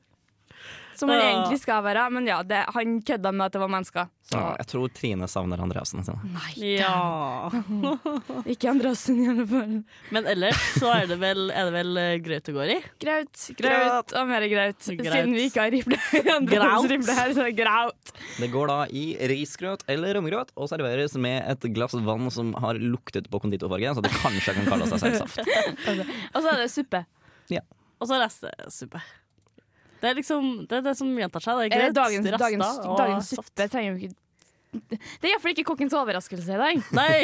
Som 0.99 1.09
han 1.11 1.19
Ja. 1.19 1.29
egentlig 1.31 1.59
skal 1.61 1.83
være. 1.83 2.09
Men 2.11 2.27
ja, 2.29 2.41
det, 2.43 2.63
han 2.73 3.01
kødda 3.01 3.31
med 3.35 3.45
at 3.45 3.51
det 3.57 3.61
var 3.61 3.67
mennesker. 3.73 4.09
Så 4.25 4.39
Ja, 4.39 4.55
jeg 4.57 4.65
tror 4.71 4.89
Trine 4.95 5.27
savner 5.29 5.61
Andreassen 5.61 6.03
sin. 6.03 6.15
nei, 6.33 6.77
Ja. 6.79 7.51
ikke 8.53 8.69
Andreassen 8.71 9.19
i 9.21 9.27
alle 9.29 9.45
fall. 9.49 9.73
Men 10.15 10.25
ellers 10.31 10.61
så 10.79 10.89
er 10.95 11.05
det 11.11 11.17
vel, 11.21 11.49
er 11.51 11.69
det 11.69 11.73
vel 11.75 11.97
eh, 12.01 12.15
grøt 12.25 12.47
det 12.49 12.55
går 12.55 12.71
i? 12.73 12.77
Graut, 13.03 13.43
graut 13.59 14.15
og 14.17 14.27
mer 14.31 14.47
graut. 14.51 14.81
Graut. 14.87 15.11
Siden 15.13 15.35
vi 15.37 15.45
ikke 15.49 15.61
har 15.65 15.73
rible. 15.75 15.99
Graut. 16.55 16.89
her, 16.91 17.33
så 17.35 17.43
er 17.45 17.51
det 17.51 17.57
graut. 17.59 18.13
Det 18.39 18.49
går 18.53 18.71
da 18.71 18.79
i 18.89 19.05
risgrøt 19.29 19.85
eller 19.91 20.17
romgrøt 20.17 20.51
og 20.55 20.69
serveres 20.71 21.15
med 21.21 21.43
et 21.53 21.69
glass 21.75 21.93
vann 22.05 22.31
som 22.33 22.53
har 22.63 22.79
luktet 22.81 23.29
på 23.29 23.39
konditorfarge, 23.43 23.93
så 23.97 24.03
det 24.05 24.13
kanskje 24.21 24.55
kan 24.57 24.65
kalle 24.73 24.89
seg 24.89 25.03
selvsaft. 25.05 25.39
Og 26.33 26.41
så 26.43 26.49
er 26.55 26.63
det 26.63 26.71
suppe. 26.73 27.03
Ja. 27.53 27.61
Og 28.01 28.09
så 28.09 28.17
restesuppe. 28.19 28.99
Det 30.01 30.11
er 30.11 30.19
liksom 30.19 30.51
det, 30.65 30.79
er 30.79 30.85
det 30.89 30.95
som 30.99 31.09
gjentar 31.19 31.43
seg. 31.45 31.61
Det 31.61 31.65
er 31.65 31.73
greit. 31.73 31.95
dagens, 31.97 32.29
Rasta 32.35 32.45
dagens, 32.45 32.79
og 32.85 32.99
dagens 32.99 33.31
suppe 33.33 33.67
trenger 33.71 33.91
jo 33.93 34.09
ikke 34.09 34.21
Det 34.75 34.99
er 35.23 35.31
iallfall 35.31 35.53
ikke 35.55 35.67
kokkens 35.69 35.95
overraskelse 35.95 36.57
i 36.57 36.59
dag. 36.59 36.81
Nei! 36.97 37.19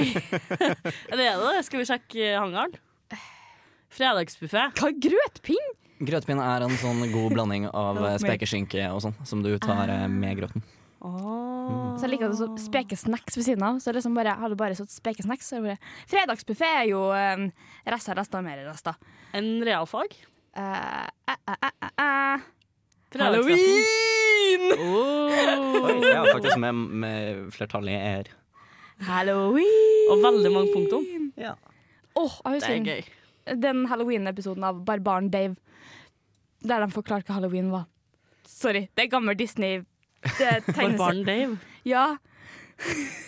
Det 1.12 1.18
er 1.18 1.20
det 1.20 1.30
det? 1.36 1.64
Skal 1.68 1.82
vi 1.82 1.88
sjekke 1.90 2.34
hangaren? 2.40 2.78
Fredagsbuffé. 3.92 4.70
Hva 4.80 4.88
er 4.88 5.00
grøtpinn? 5.04 5.74
Grøtpinne 6.02 6.46
er 6.56 6.64
en 6.66 6.78
sånn 6.80 7.04
god 7.12 7.34
blanding 7.36 7.68
av 7.68 8.00
eh, 8.08 8.16
spekeskinke 8.24 8.88
og 8.96 9.04
sånn, 9.04 9.18
som 9.28 9.44
du 9.44 9.52
tar 9.62 9.92
eh, 9.92 10.08
med 10.10 10.40
grøten. 10.40 10.64
Så 11.02 12.06
jeg 12.06 12.12
liker 12.14 12.28
at 12.28 12.36
det 12.36 12.40
står 12.40 12.58
spekesnacks 12.62 13.38
ved 13.38 13.46
siden 13.48 13.66
av. 13.66 13.80
Så 13.82 13.94
liksom 13.94 14.16
bare, 14.18 14.36
har 14.38 14.52
du 14.52 14.58
bare 14.58 14.78
stått 14.78 14.94
spekesnacks, 14.94 15.50
er 15.58 15.80
Fredagsbuffé 16.10 16.70
er 16.84 16.88
jo 16.92 17.08
um, 17.10 17.48
rester, 17.90 18.18
rester, 18.18 18.46
mer 18.46 18.62
rester. 18.68 18.98
En 19.38 19.50
realfag. 19.66 20.14
Uh, 20.58 21.08
uh, 21.32 21.72
uh, 21.90 22.46
uh, 23.16 23.22
Oh. 23.22 23.26
Halloween! 23.26 24.62
Oi, 25.82 26.10
ja, 26.10 26.22
faktisk 26.32 26.58
med, 26.58 26.74
med 26.76 27.52
flertallet 27.56 27.98
er. 27.98 28.30
Halloween! 29.04 30.12
Og 30.14 30.24
veldig 30.24 30.52
mange 30.54 30.74
punktum. 30.76 31.06
Ja. 31.40 31.56
Oh, 32.16 32.32
Det 32.46 32.64
er 32.70 32.84
gøy. 32.86 33.04
den 33.62 33.86
Halloween-episoden 33.90 34.64
av 34.64 34.84
Barbaren 34.86 35.30
Dave. 35.34 35.56
Der 36.64 36.86
de 36.86 36.92
forklarte 36.94 37.28
hva 37.28 37.40
halloween 37.40 37.72
var. 37.72 37.88
Sorry, 38.48 38.88
det 38.96 39.06
er 39.08 39.10
gammel 39.10 39.36
Disney. 39.40 39.82
Det. 40.38 40.62
Barbaren 40.68 41.24
Dave. 41.26 41.58
Ja, 41.86 42.18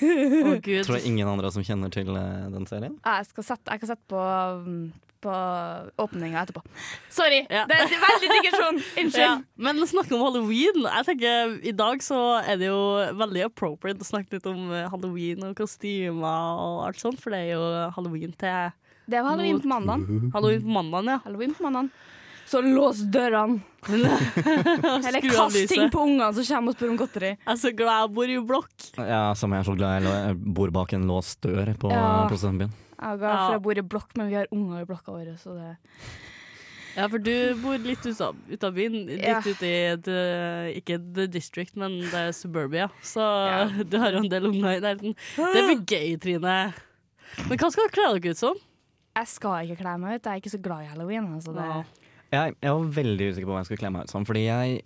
oh, 0.01 0.57
gud. 0.61 0.83
Tror 0.85 0.97
jeg 0.97 1.05
ingen 1.09 1.27
andre 1.29 1.51
som 1.53 1.63
kjenner 1.65 1.91
til 1.93 2.09
eh, 2.17 2.45
den 2.53 2.67
serien. 2.69 2.99
jeg 3.05 3.25
skal 3.29 3.43
sette, 3.43 3.71
jeg 3.71 3.81
kan 3.83 3.91
sette 3.93 4.07
på, 4.09 4.19
um, 4.19 4.93
på 5.23 5.33
åpninga 6.03 6.43
etterpå. 6.43 6.61
Sorry, 7.13 7.41
Ja. 7.49 7.63
det, 7.69 7.79
det 7.89 7.97
er 7.97 8.03
veldig 8.03 8.29
digresjon. 8.35 8.79
Unnskyld. 9.03 9.17
Ja, 9.23 9.33
men 9.57 9.81
snakke 9.87 10.15
om 10.17 10.23
halloween 10.25 10.83
Jeg 10.83 11.05
tenker 11.09 11.55
I 11.63 11.73
dag 11.79 12.03
så 12.05 12.19
er 12.43 12.59
det 12.61 12.67
jo 12.69 12.79
veldig 13.19 13.45
appropriate 13.47 14.03
å 14.03 14.09
snakke 14.11 14.37
litt 14.37 14.47
om 14.51 14.71
eh, 14.75 14.87
halloween 14.91 15.43
og 15.49 15.55
kostymer 15.57 16.61
og 16.63 16.85
alt 16.87 16.99
sånt, 17.01 17.21
for 17.23 17.33
det 17.35 17.43
er 17.47 17.53
jo 17.55 17.67
halloween 17.97 18.33
til 18.35 18.73
Det 19.09 19.19
var 19.21 19.33
halloween 19.33 19.59
på 19.63 19.67
mandag. 19.71 20.03
Halloween 20.35 20.63
på 20.63 20.75
mandagen, 20.77 21.13
ja. 21.15 21.19
Halloween 21.25 21.55
på 21.57 21.63
mandagen. 21.67 21.91
Så 22.47 22.59
lås 22.61 22.99
dørene. 23.09 23.61
Eller 25.07 25.23
kast 25.31 25.57
ting 25.71 25.89
på 25.91 26.03
ungene 26.05 26.29
som 26.35 26.45
kommer 26.47 26.73
og 26.73 26.77
spør 26.77 26.91
om 26.93 26.97
godteri. 26.99 27.31
Jeg 27.33 27.51
er 27.55 27.59
så 27.59 27.71
glad 27.75 28.01
jeg 28.03 28.13
bor 28.17 28.31
i 28.31 28.37
blokk. 28.51 28.87
Ja, 28.99 29.21
Som 29.39 29.55
jeg 29.55 29.63
er 29.63 29.67
så 29.69 29.75
glad 29.79 30.07
jeg 30.07 30.37
bor 30.55 30.71
bak 30.75 30.93
en 30.95 31.07
låst 31.09 31.39
dør 31.43 31.71
på, 31.79 31.91
Ja. 31.91 32.27
på 32.29 32.37
studentbyen. 32.39 32.73
Jeg 33.03 33.19
glad 33.19 33.39
for 33.43 33.55
jeg 33.57 33.63
bor 33.65 33.79
i 33.81 33.83
blokk, 33.95 34.13
men 34.19 34.29
vi 34.31 34.37
har 34.39 34.47
unger 34.55 34.81
i 34.83 34.87
blokka 34.89 35.11
vår. 35.15 35.33
Så 35.41 35.55
det 35.57 35.73
Ja, 36.93 37.07
for 37.09 37.17
du 37.17 37.31
bor 37.57 37.79
litt 37.81 38.03
ut 38.05 38.19
av, 38.21 38.35
ut 38.51 38.63
av 38.63 38.73
byen. 38.75 38.93
Litt 39.07 39.23
Ja. 39.25 39.39
ute 39.41 39.65
i 39.65 39.95
the, 40.05 40.17
ikke 40.77 40.99
the 41.15 41.25
district, 41.27 41.75
men 41.75 41.99
det 42.05 42.13
er 42.13 42.31
suburbia. 42.37 42.89
Så 43.01 43.19
Ja. 43.23 43.65
du 43.89 43.97
har 43.97 44.11
jo 44.13 44.21
en 44.21 44.29
del 44.29 44.45
unger 44.51 44.77
i 44.77 44.79
nærheten. 44.79 45.15
Det 45.37 45.63
blir 45.65 45.81
gøy, 45.89 46.19
Trine. 46.21 46.73
Men 47.49 47.57
hva 47.57 47.71
skal 47.73 47.87
dere 47.89 47.95
kle 47.97 48.19
dere 48.19 48.31
ut 48.35 48.37
som? 48.37 48.55
Jeg 49.17 49.27
skal 49.27 49.65
ikke 49.65 49.81
kle 49.81 49.97
meg 50.01 50.15
ut. 50.19 50.23
Jeg 50.25 50.31
er 50.37 50.41
ikke 50.43 50.53
så 50.53 50.61
glad 50.61 50.85
i 50.85 50.91
halloween. 50.93 51.27
Altså 51.33 51.53
det. 51.57 51.65
Ja. 51.65 51.83
Jeg, 52.33 52.55
jeg 52.61 52.71
var 52.77 52.93
veldig 53.01 53.25
usikker 53.33 53.45
på 53.49 53.53
hva 53.53 53.59
jeg 53.61 53.65
skulle 53.71 53.81
kle 53.83 53.91
meg 53.93 54.05
ut 54.07 54.13
som. 54.13 54.25
Fordi 54.25 54.45
jeg, 54.45 54.79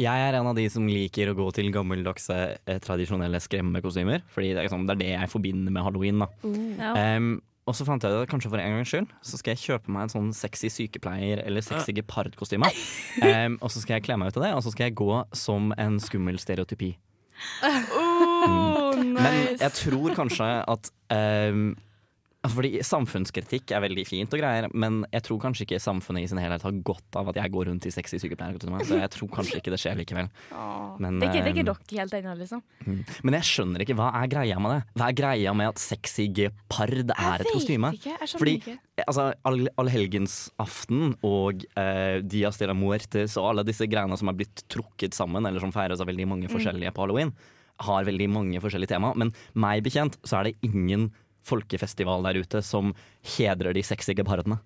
jeg 0.00 0.24
er 0.30 0.38
en 0.38 0.48
av 0.50 0.56
de 0.56 0.64
som 0.72 0.86
liker 0.88 1.30
å 1.30 1.36
gå 1.36 1.46
til 1.56 1.68
gammeldagse, 1.74 2.36
eh, 2.64 2.78
tradisjonelle 2.82 3.40
skremmekostymer. 3.44 4.22
Fordi 4.32 4.54
det 4.54 4.58
er, 4.62 4.66
liksom, 4.68 4.86
det 4.88 4.96
er 4.96 5.02
det 5.04 5.12
jeg 5.12 5.30
forbinder 5.34 5.74
med 5.76 5.84
halloween. 5.84 6.18
da 6.24 6.28
Ja. 6.80 7.16
Um, 7.16 7.42
Og 7.68 7.74
så 7.76 7.84
fant 7.86 8.02
jeg 8.02 8.10
det 8.10 8.28
kanskje 8.32 8.48
for 8.50 8.58
en 8.58 8.72
gangs 8.72 8.88
skyld. 8.90 9.10
Så 9.22 9.38
skal 9.38 9.52
jeg 9.54 9.60
kjøpe 9.62 9.92
meg 9.94 10.02
en 10.08 10.08
sånn 10.10 10.30
sexy 10.34 10.66
sykepleier 10.72 11.44
eller 11.46 11.60
sexy 11.62 11.92
gepardkostyme. 11.94 12.66
Um, 13.22 13.58
og 13.62 13.70
så 13.70 13.82
skal 13.84 13.98
jeg 14.00 14.06
kle 14.08 14.16
meg 14.18 14.32
ut 14.32 14.38
av 14.40 14.42
det, 14.42 14.54
og 14.56 14.64
så 14.64 14.72
skal 14.72 14.88
jeg 14.88 14.96
gå 14.98 15.10
som 15.36 15.70
en 15.78 16.00
skummel 16.02 16.40
stereotypi. 16.40 16.96
Oh, 18.40 18.96
Men 18.96 19.56
jeg 19.60 19.72
tror 19.76 20.14
kanskje 20.16 20.46
at 20.68 20.90
um, 21.52 21.76
altså 22.40 22.56
Fordi 22.56 22.80
samfunnskritikk 22.86 23.72
er 23.76 23.82
veldig 23.84 24.04
fint 24.08 24.32
og 24.32 24.40
greier, 24.40 24.68
men 24.72 25.02
jeg 25.12 25.24
tror 25.26 25.40
kanskje 25.42 25.66
ikke 25.66 25.80
samfunnet 25.82 26.24
i 26.24 26.30
sin 26.30 26.40
helhet 26.40 26.64
har 26.64 26.78
godt 26.88 27.18
av 27.20 27.28
at 27.32 27.40
jeg 27.40 27.52
går 27.52 27.68
rundt 27.68 27.88
i 27.88 27.92
sexy 27.92 28.20
sykepleier. 28.22 28.56
Så 28.88 28.96
jeg 28.96 29.12
tror 29.12 29.28
kanskje 29.34 29.60
ikke 29.60 29.74
det 29.74 29.80
skjer 29.82 29.98
likevel. 30.00 30.30
Men, 31.02 31.20
det, 31.20 31.28
er 31.28 31.50
ikke, 31.50 31.60
eh, 31.60 31.68
dere 31.68 32.00
helt 32.00 32.16
ennå, 32.16 32.34
liksom. 32.40 32.62
Mm. 32.86 33.02
Men 33.28 33.38
jeg 33.38 33.48
skjønner 33.50 33.84
ikke 33.84 33.98
hva 34.00 34.08
er 34.22 34.32
greia 34.32 34.58
med 34.62 34.76
det. 34.76 34.80
Hva 34.96 35.10
er 35.10 35.18
greia 35.20 35.54
med 35.60 35.72
at 35.74 35.84
sexy 35.84 36.30
gepard 36.40 37.12
er 37.12 37.44
et 37.44 37.52
kostyme? 37.52 37.92
ikke. 37.98 38.16
Jeg 38.16 38.32
Fordi 38.40 38.56
ikke. 38.62 38.76
altså, 39.06 39.28
all- 39.44 39.68
og 41.20 41.64
eh, 41.76 42.20
Dias 42.24 42.56
de 42.60 42.66
la 42.66 42.74
Muertes 42.76 43.36
og 43.36 43.50
alle 43.50 43.68
disse 43.68 43.84
greiene 43.90 44.16
som 44.16 44.32
er 44.32 44.40
blitt 44.40 44.64
trukket 44.72 45.16
sammen, 45.16 45.44
eller 45.44 45.60
som 45.60 45.72
feires 45.74 46.00
av 46.00 46.08
veldig 46.08 46.28
mange 46.28 46.48
forskjellige 46.48 46.92
på 46.96 47.04
halloween, 47.04 47.34
har 47.80 48.04
veldig 48.04 48.28
mange 48.32 48.60
forskjellige 48.60 48.94
tema. 48.94 49.12
Men 49.16 49.32
meg 49.54 49.84
bekjent 49.84 50.16
så 50.24 50.40
er 50.40 50.50
det 50.50 50.58
ingen 50.64 51.10
folkefestival 51.50 52.26
der 52.28 52.40
ute 52.40 52.62
som 52.64 52.94
hedrer 53.36 53.76
de 53.76 53.84
sexy 53.86 54.14
gepardene. 54.18 54.60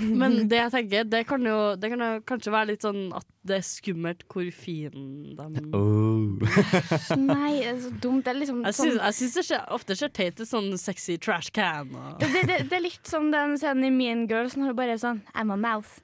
Men 0.00 0.48
det 0.48 0.56
jeg 0.56 0.72
tenker, 0.72 1.04
det 1.04 1.20
kan 1.28 1.44
jo, 1.44 1.56
det 1.76 1.90
kan 1.92 2.00
jo 2.00 2.08
kanskje 2.24 2.52
være 2.54 2.68
litt 2.70 2.84
sånn 2.84 3.10
at 3.16 3.26
det 3.44 3.58
er 3.58 3.66
skummelt 3.66 4.22
hvor 4.30 4.48
fin 4.56 5.34
de 5.36 5.64
Oh. 5.76 6.38
Nei, 7.18 7.58
det 7.60 7.68
er 7.68 7.80
så 7.82 7.90
dumt. 8.00 8.24
Det 8.24 8.32
er 8.32 8.38
liksom 8.38 8.62
Jeg 8.64 8.76
sånn, 8.78 8.92
syns, 8.92 9.02
jeg 9.02 9.16
syns 9.18 9.36
det 9.36 9.44
skjer, 9.50 9.66
ofte 9.76 9.96
ser 9.98 10.12
teit 10.16 10.40
ut, 10.40 10.48
sånn 10.48 10.70
sexy 10.80 11.18
trash 11.20 11.52
can. 11.54 11.92
Og. 11.92 12.16
det, 12.22 12.30
det, 12.48 12.58
det, 12.70 12.78
er 12.78 12.84
litt 12.86 13.08
som 13.08 13.28
den 13.34 13.58
scenen 13.60 13.90
i 13.90 13.92
Mean 13.92 14.24
Girls 14.30 14.56
når 14.56 14.72
hun 14.72 14.78
bare 14.80 14.96
er 14.96 15.02
sånn 15.02 15.22
I'm 15.34 15.52
a 15.52 15.58
mouth. 15.60 16.00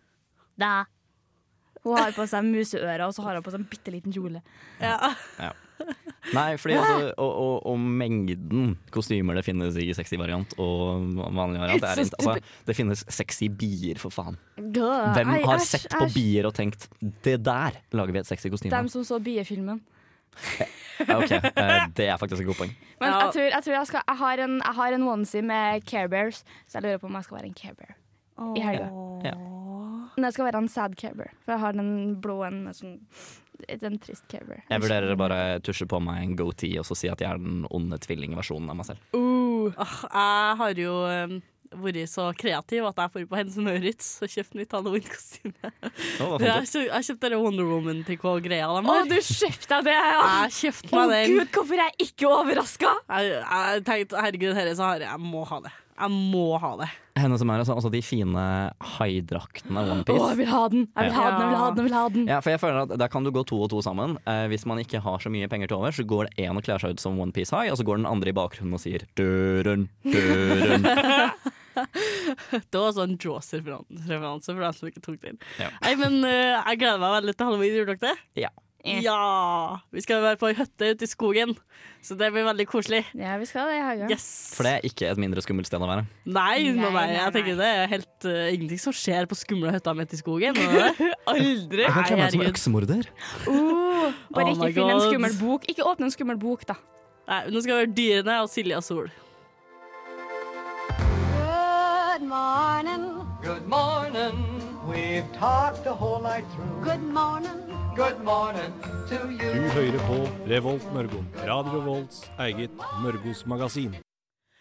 Da. 0.61 0.85
Hun 1.85 1.97
har 1.99 2.13
på 2.17 2.27
seg 2.29 2.47
museører, 2.49 3.07
og 3.07 3.15
så 3.17 3.25
har 3.27 3.39
hun 3.39 3.47
på 3.47 3.55
seg 3.55 3.63
en 3.63 3.71
bitte 3.71 3.95
liten 3.95 4.15
kjole. 4.15 4.43
Ja. 4.83 5.53
Nei, 6.35 6.57
fordi 6.59 6.75
altså, 6.75 7.13
og, 7.23 7.29
og, 7.31 7.67
og 7.71 7.79
mengden 8.01 8.73
kostymer 8.93 9.39
det 9.39 9.45
finnes 9.47 9.77
i 9.81 9.87
sexy 9.97 10.19
variant 10.21 10.57
og 10.61 11.07
vanlig 11.17 11.63
variant, 11.63 11.85
det, 11.85 11.93
er, 11.93 12.03
altså, 12.03 12.57
det 12.67 12.77
finnes 12.77 13.05
sexy 13.15 13.49
bier, 13.49 14.01
for 14.03 14.13
faen. 14.13 14.37
Hvem 14.59 15.37
har 15.47 15.63
sett 15.65 15.87
på 15.95 16.09
bier 16.17 16.49
og 16.51 16.57
tenkt 16.59 16.89
'det 17.01 17.39
der 17.47 17.79
lager 17.95 18.13
vi 18.13 18.25
et 18.25 18.29
sexy 18.29 18.51
kostyme'? 18.53 18.75
Dem 18.75 18.91
som 18.93 19.07
så 19.07 19.21
biefilmen. 19.23 19.81
Ok, 20.99 21.31
eh, 21.31 21.87
Det 21.95 22.09
er 22.09 22.17
faktisk 22.19 22.43
et 22.43 22.47
godt 22.51 22.59
poeng. 22.59 22.75
Men 23.01 23.09
jeg 23.09 23.31
tror, 23.33 23.47
jeg, 23.55 23.63
tror 23.65 23.75
jeg, 23.75 23.87
skal, 23.87 24.03
jeg, 24.09 24.17
har 24.19 24.45
en, 24.45 24.55
jeg 24.59 24.75
har 24.75 24.93
en 24.95 25.09
onesie 25.09 25.43
med 25.43 25.87
Care 25.87 26.09
Bears, 26.09 26.45
så 26.67 26.79
jeg 26.79 26.83
lurer 26.83 26.99
på 26.99 27.07
om 27.07 27.15
jeg 27.15 27.25
skal 27.25 27.37
være 27.39 27.47
en 27.47 27.55
Care 27.55 27.75
Bear 27.79 27.95
i 28.57 28.61
helga. 28.63 28.89
Ja. 29.25 29.35
Men 30.19 30.27
jeg 30.27 30.35
skal 30.35 30.49
være 30.49 30.59
en 30.65 30.71
sad 30.73 30.97
caber, 30.99 31.29
for 31.45 31.55
jeg 31.55 31.63
har 31.63 31.77
den 31.79 31.93
blå 32.23 32.41
en 32.49 32.65
sånn 32.75 32.97
En 33.83 33.99
trist 33.99 34.23
caber. 34.31 34.61
Jeg 34.71 34.83
vurderer 34.85 35.11
å 35.15 35.19
bare 35.19 35.39
tusje 35.67 35.87
på 35.91 35.99
meg 36.03 36.21
en 36.23 36.35
goatee 36.39 36.79
og 36.79 36.87
så 36.87 36.95
si 36.99 37.09
at 37.11 37.19
jeg 37.23 37.27
er 37.31 37.41
den 37.43 37.65
onde 37.75 37.99
tvillingversjonen 38.05 38.71
av 38.71 38.77
meg 38.79 38.87
selv. 38.87 39.01
Uh, 39.15 39.71
Jeg 39.75 40.59
har 40.61 40.79
jo 40.79 40.93
um, 41.11 41.33
vært 41.83 41.99
så 42.09 42.29
kreativ 42.39 42.87
at 42.87 43.01
jeg 43.03 43.13
får 43.17 43.27
på 43.33 43.39
Hennes 43.41 43.57
Maurits 43.67 44.13
og 44.23 44.31
kjøpt 44.31 44.55
nytt 44.61 44.77
halloween-kostyme. 44.79 45.73
Oh, 46.23 46.37
Jeg 46.39 46.71
kjø- 46.71 46.87
jeg 46.87 47.09
kjøpte 47.11 47.33
det 47.35 47.41
Wonder 47.43 47.67
Woman-trikot-greia 47.73 48.71
de 48.71 48.79
Å, 48.79 48.95
har. 48.95 49.11
du 49.11 49.19
kjøpte 49.19 49.69
deg 49.75 49.91
det! 49.91 49.97
Ja. 49.99 50.23
Jeg 50.47 50.55
kjøpte 50.61 50.95
meg 50.95 51.13
den. 51.17 51.35
gud, 51.41 51.51
hvorfor 51.59 51.83
er 51.83 51.91
jeg 51.91 52.09
ikke 52.13 52.31
overraska? 52.39 52.95
Jeg, 53.11 53.35
jeg 53.43 53.85
tenkte 53.91 54.23
herregud, 54.23 54.55
herre, 54.63 54.79
så 54.79 54.87
har 54.93 55.03
jeg, 55.03 55.11
jeg 55.11 55.27
må 55.35 55.43
ha 55.51 55.61
det. 55.67 55.75
Jeg 55.99 56.15
må 56.15 56.47
ha 56.63 56.73
det. 56.79 56.89
Henne 57.19 57.39
som 57.41 57.51
er 57.53 57.63
altså, 57.63 57.77
altså 57.77 57.91
de 57.93 58.03
fine 58.05 58.45
haidraktene 58.97 59.83
av 59.83 59.93
OnePiece. 59.97 60.23
Oh, 60.23 60.31
jeg 60.33 60.41
vil 60.41 60.51
ha 60.53 60.63
den! 60.73 60.87
Jeg 60.93 61.11
vil 61.11 61.19
ha 61.19 61.29
den, 61.29 61.43
jeg 61.43 61.49
vil 61.49 61.59
ha 61.59 61.69
den! 61.69 61.79
jeg 61.79 61.89
vil 61.89 61.99
ha 61.99 62.05
den 62.15 62.31
Ja, 62.31 62.41
for 62.45 62.55
jeg 62.55 62.63
føler 62.63 62.81
at 62.85 62.97
Der 63.01 63.13
kan 63.13 63.27
du 63.27 63.33
gå 63.35 63.45
to 63.49 63.61
og 63.67 63.71
to 63.73 63.83
sammen. 63.85 64.17
Eh, 64.29 64.47
hvis 64.53 64.67
man 64.69 64.81
ikke 64.83 65.03
har 65.05 65.23
så 65.23 65.33
mye 65.33 65.51
penger 65.51 65.71
til 65.71 65.81
over, 65.81 65.95
så 65.95 66.07
går 66.09 66.29
det 66.29 66.49
én 66.49 66.59
og 66.59 66.67
kler 66.67 66.83
seg 66.83 66.97
ut 66.97 67.03
som 67.03 67.19
Onepiece 67.21 67.55
High, 67.55 67.73
og 67.73 67.81
så 67.81 67.87
går 67.87 68.03
den 68.03 68.11
andre 68.11 68.33
i 68.33 68.37
bakgrunnen 68.37 68.79
og 68.79 68.83
sier 68.83 69.07
døren, 69.19 69.89
døren. 70.07 70.89
Det 72.71 72.79
var 72.79 72.95
sånn 72.97 73.17
Jaws-referanse 73.21 74.55
for 74.55 74.63
dem 74.63 74.77
som 74.77 74.91
ikke 74.91 75.05
tok 75.05 75.21
den. 75.25 75.39
Ja. 75.61 75.71
Nei, 75.85 75.95
men 76.01 76.21
uh, 76.25 76.59
jeg 76.71 76.81
gleder 76.83 77.03
meg 77.03 77.19
veldig 77.21 77.37
til 77.37 77.51
halloween. 77.51 77.77
Gjør 77.79 77.93
dere 77.93 78.03
det? 78.09 78.17
Ja. 78.47 78.53
Eh. 78.87 79.01
Ja! 79.03 79.81
Vi 79.91 80.03
skal 80.05 80.21
være 80.23 80.39
på 80.39 80.47
ei 80.53 80.55
hytte 80.55 80.93
ute 80.95 81.07
i 81.07 81.11
skogen, 81.11 81.55
så 82.05 82.15
det 82.19 82.29
blir 82.31 82.45
veldig 82.47 82.67
koselig. 82.71 83.01
Ja, 83.19 83.35
vi 83.41 83.49
skal 83.51 83.67
det 83.73 83.79
i. 83.81 84.07
Yes. 84.13 84.27
For 84.55 84.67
det 84.67 84.77
er 84.77 84.87
ikke 84.87 85.09
et 85.11 85.19
mindre 85.19 85.43
skummelt 85.43 85.67
sted 85.67 85.83
å 85.83 85.89
være. 85.89 86.05
Nei, 86.31 86.71
nei, 86.77 86.93
Nei, 86.95 87.07
jeg 87.17 87.35
tenker 87.35 87.59
det 87.59 87.71
er 87.81 87.91
helt 87.91 88.29
uh, 88.31 88.47
ingenting 88.55 88.83
som 88.83 88.95
skjer 88.95 89.27
på 89.27 89.39
skumle 89.39 89.75
hytter 89.75 89.99
midt 89.99 90.15
i 90.15 90.21
skogen. 90.21 90.61
Aldri. 91.33 91.83
Jeg 91.83 91.95
kan 91.97 92.07
kle 92.07 92.21
meg 92.23 92.37
som 92.37 92.47
øksemorder. 92.47 93.11
Uh, 93.49 94.15
bare 94.31 94.53
Oh 94.53 94.55
ikke 94.55 94.71
finne 94.71 94.75
finn 94.79 94.95
en 94.95 95.07
skummel 95.09 95.39
bok. 95.43 95.67
Ikke 95.75 95.89
åpne 95.91 96.11
en 96.11 96.15
skummel 96.15 96.39
bok, 96.39 96.63
da. 96.71 96.79
Nei, 97.29 97.43
nå 97.51 97.65
skal 97.65 97.75
vi 97.75 97.81
være 97.83 97.97
dyrene 97.99 98.43
og 98.45 98.53
Silja 98.53 98.79
Sol. 98.85 99.11
Good 100.99 102.23
morning. 102.31 103.11
Good 103.43 103.67
morning. 103.67 104.39
We've 104.89 105.27
talked 105.35 105.85
the 105.85 105.93
whole 105.93 106.23
night 106.23 106.47
through. 106.55 106.85
Good 106.85 107.03
morning. 107.03 107.68
Good 107.99 108.21
morning 108.23 108.73
to 109.11 109.17
you. 109.27 109.49
Du 109.55 109.65
hører 109.75 110.03
på 110.07 110.17
Revolt 110.47 110.85
Mørgon. 110.95 111.25
Radio 111.49 111.81
Volts 111.83 112.21
eget 112.39 112.71
Mørgos 113.03 113.41
magasin. 113.51 113.97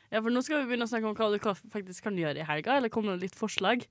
Ja, 0.10 0.24
for 0.24 0.34
nå 0.34 0.42
skal 0.42 0.64
vi 0.64 0.72
begynne 0.72 0.88
å 0.88 0.90
snakke 0.90 1.06
om 1.06 1.14
hva 1.14 1.28
du 1.30 1.68
faktisk 1.70 2.08
kan 2.08 2.18
gjøre 2.18 2.42
i 2.42 2.48
helga, 2.48 2.80
eller 2.80 2.90
komme 2.90 3.14
med 3.14 3.22
litt 3.22 3.36
forslag. 3.38 3.84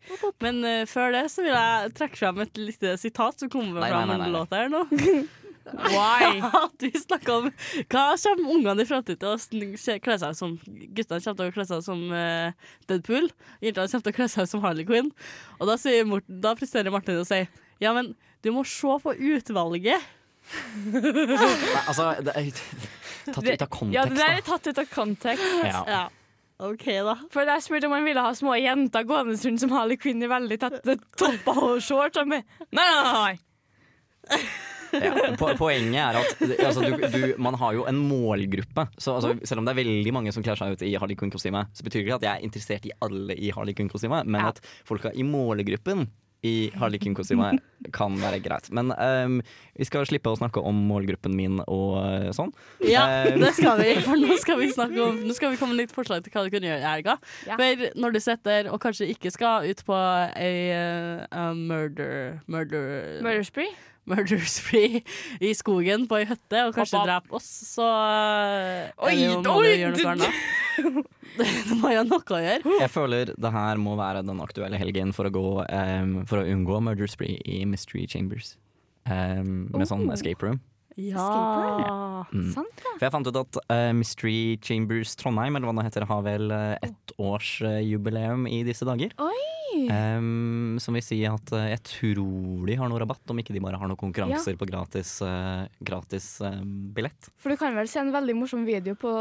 Men 0.43 0.59
uh, 0.67 0.83
før 0.91 1.15
det 1.15 1.21
så 1.31 1.45
vil 1.47 1.55
jeg 1.55 1.93
trekke 1.95 2.19
frem 2.19 2.43
et 2.43 2.59
lite 2.59 2.97
sitat 2.99 3.39
som 3.39 3.53
kommer 3.53 3.87
fra 3.87 4.01
en 4.03 4.25
låt 4.35 4.57
her 4.57 4.73
nå. 4.73 4.81
Why? 5.95 6.41
At 6.65 6.83
vi 6.83 6.91
snakker 7.05 7.37
om 7.37 7.47
hva 7.53 8.05
kommer 8.19 8.51
ungene 8.57 8.83
i 8.83 8.89
framtida 8.91 9.37
til 9.47 9.63
å 9.63 9.99
kle 10.03 10.17
seg 10.25 10.35
som. 10.41 10.57
Guttene 10.67 11.21
kommer 11.23 11.39
til 11.39 11.53
å 11.53 11.55
kle 11.55 11.69
seg 11.71 11.87
som 11.87 12.03
uh, 12.11 12.51
Deadpool, 12.91 13.31
jentene 13.63 13.95
kommer 13.95 14.09
til 14.11 14.17
å 14.17 14.19
kle 14.19 14.29
seg 14.35 14.51
som 14.51 14.67
Harley 14.67 14.91
Quinn. 14.91 15.15
Og 15.61 15.71
da, 15.71 15.79
sier 15.79 16.03
Morten, 16.03 16.43
da 16.43 16.57
presterer 16.59 16.91
Martin 16.91 17.23
å 17.23 17.29
si 17.31 17.45
ja, 17.83 17.93
men 17.93 18.15
du 18.47 18.53
må 18.55 18.63
se 18.69 18.99
på 19.03 19.15
utvalget. 19.15 20.13
Nei, 20.95 21.47
altså, 21.89 22.13
det 22.23 22.35
er 22.39 22.51
tatt 23.35 23.49
ut 23.49 23.65
av 23.65 23.71
kontekst, 23.73 23.97
Ja, 23.97 24.05
det 24.07 24.21
der 24.21 24.37
er 24.39 24.45
tatt 24.47 24.69
ut 24.71 24.79
av 24.79 24.87
kontekst. 24.93 25.49
Ja. 25.67 25.81
Ja, 25.91 26.05
OK, 26.69 26.87
da. 27.09 27.17
For 27.35 27.49
jeg 27.51 27.65
spurte 27.67 27.91
om 27.91 27.97
han 27.97 28.07
ville 28.07 28.23
ha 28.23 28.31
små 28.39 28.55
jenter 28.61 29.05
gående 29.09 29.35
rundt 29.43 29.61
som 29.65 29.75
Harley 29.75 29.99
Quinn 30.01 30.23
i 30.23 30.31
veldig 30.31 30.61
tette 30.63 30.95
topper 31.19 31.59
og 31.73 31.83
shorts. 31.85 32.23
Nei, 32.31 32.41
nei, 32.79 32.87
nei. 33.11 33.35
Ja. 34.97 35.11
Po 35.37 35.51
poenget 35.59 35.99
er 35.99 36.17
at 36.21 36.43
altså, 36.63 36.85
du, 36.87 36.95
du, 37.11 37.25
man 37.43 37.57
har 37.59 37.75
jo 37.77 37.83
en 37.91 37.99
målgruppe. 38.07 38.87
Så 39.03 39.17
altså, 39.19 39.35
Selv 39.45 39.61
om 39.61 39.67
det 39.67 39.75
er 39.75 39.81
veldig 39.83 40.13
mange 40.15 40.33
som 40.33 40.45
kler 40.47 40.57
seg 40.59 40.77
ut 40.77 40.85
i 40.87 40.93
Harley 40.97 41.19
Quinn-kostyme, 41.19 41.65
så 41.75 41.85
betyr 41.85 42.01
det 42.01 42.07
ikke 42.07 42.21
at 42.21 42.27
jeg 42.29 42.33
er 42.39 42.47
interessert 42.47 42.87
i 42.89 42.95
alle 43.05 43.35
i 43.37 43.51
Harley 43.53 43.75
Quinn-kostyme, 43.77 44.23
men 44.25 44.41
Ja. 44.41 44.55
at 44.55 44.63
folka 44.89 45.11
i 45.13 45.27
målgruppen 45.27 46.07
i 46.47 46.53
Harley 46.79 47.01
Quinn-kostyme 47.03 47.51
kan 47.95 48.17
være 48.21 48.41
greit. 48.45 48.69
Men 48.75 48.93
um, 48.95 49.41
vi 49.77 49.87
skal 49.89 50.07
slippe 50.09 50.33
å 50.33 50.39
snakke 50.39 50.63
om 50.65 50.79
målgruppen 50.89 51.35
min 51.37 51.59
og 51.65 51.99
uh, 51.99 52.29
sånn. 52.37 52.53
Ja, 52.87 53.07
um. 53.27 53.41
det 53.43 53.53
skal 53.59 53.83
vi. 53.83 53.91
For 54.07 54.21
nå 54.21 54.39
skal 54.43 54.61
vi 54.63 54.71
snakke 54.75 55.03
om 55.03 55.19
Nå 55.27 55.35
skal 55.37 55.53
vi 55.53 55.61
komme 55.61 55.75
med 55.75 55.85
litt 55.85 55.97
forslag 55.97 56.25
til 56.25 56.35
hva 56.35 56.47
du 56.47 56.53
kan 56.55 56.65
gjøre 56.65 56.83
i 56.83 56.87
helga. 56.87 57.19
Ja. 57.49 57.59
For 57.59 57.89
når 57.99 58.17
du 58.17 58.23
sitter 58.23 58.71
og 58.73 58.81
kanskje 58.83 59.11
ikke 59.15 59.33
skal 59.35 59.67
ut 59.67 59.83
på 59.87 59.99
ei 60.37 60.71
eh, 60.77 61.53
murder 61.57 62.41
Murder 62.47 63.21
Murder 63.25 63.45
spree? 63.47 63.75
murder 64.07 64.43
spree 64.47 65.03
i 65.43 65.53
skogen 65.55 66.07
på 66.09 66.21
ei 66.21 66.27
hytte 66.31 66.63
og 66.69 66.75
kanskje 66.77 67.03
drepe 67.09 67.37
oss, 67.37 67.49
så 67.75 67.87
er 67.91 68.93
Oi, 69.03 69.15
det 69.17 69.25
jo, 69.25 69.41
må 69.43 69.57
oi, 69.59 70.21
det 70.77 71.77
må 71.81 71.91
jo 71.95 72.01
ha 72.03 72.05
noe 72.07 72.21
å 72.37 72.41
gjøre. 72.43 72.77
Jeg 72.83 72.91
føler 72.93 73.33
det 73.37 73.53
her 73.55 73.81
må 73.83 73.97
være 73.99 74.23
den 74.27 74.41
aktuelle 74.45 74.79
helgen 74.81 75.13
for 75.17 75.29
å, 75.29 75.33
gå, 75.35 75.45
um, 75.67 76.15
for 76.29 76.43
å 76.43 76.47
unngå 76.53 76.81
murder 76.85 77.11
spree 77.11 77.39
i 77.45 77.63
Mystery 77.69 78.07
Chambers. 78.11 78.55
Um, 79.07 79.69
med 79.75 79.87
sånn 79.91 80.09
Oh. 80.09 80.15
escape 80.17 80.43
room. 80.43 80.61
Ja. 80.97 82.25
Mm. 82.33 82.49
Sant, 82.55 82.81
ja. 82.81 82.95
For 82.97 83.05
jeg 83.05 83.13
fant 83.13 83.29
ut 83.29 83.37
at 83.43 83.59
uh, 83.69 83.91
Mystery 83.93 84.57
Chambers 84.65 85.13
Trondheim 85.21 85.55
eller 85.59 85.69
hva 85.69 85.75
det 85.83 85.91
heter, 85.91 86.07
har 86.09 86.23
vel 86.25 86.49
uh, 86.51 86.73
ettårsjubileum 86.87 88.47
i 88.49 88.63
disse 88.67 88.87
dager. 88.89 89.13
Oi! 89.21 89.35
Ehm, 89.91 90.79
som 90.83 90.97
vil 90.97 91.05
si 91.05 91.19
at 91.29 91.53
eh, 91.57 91.69
jeg 91.75 91.83
tror 91.91 92.67
de 92.67 92.77
har 92.79 92.89
noe 92.91 93.01
rabatt, 93.03 93.23
om 93.33 93.39
ikke 93.43 93.55
de 93.55 93.61
bare 93.63 93.79
har 93.81 93.91
noen 93.91 93.99
konkurranser 94.01 94.57
på 94.59 94.67
gratis, 94.69 95.17
uh, 95.25 95.67
gratis 95.85 96.41
eh, 96.45 96.59
billett. 96.97 97.29
For 97.43 97.53
du 97.53 97.61
kan 97.61 97.77
vel 97.77 97.89
se 97.91 98.01
en 98.01 98.13
veldig 98.15 98.37
morsom 98.39 98.65
video 98.69 98.97
på 98.99 99.13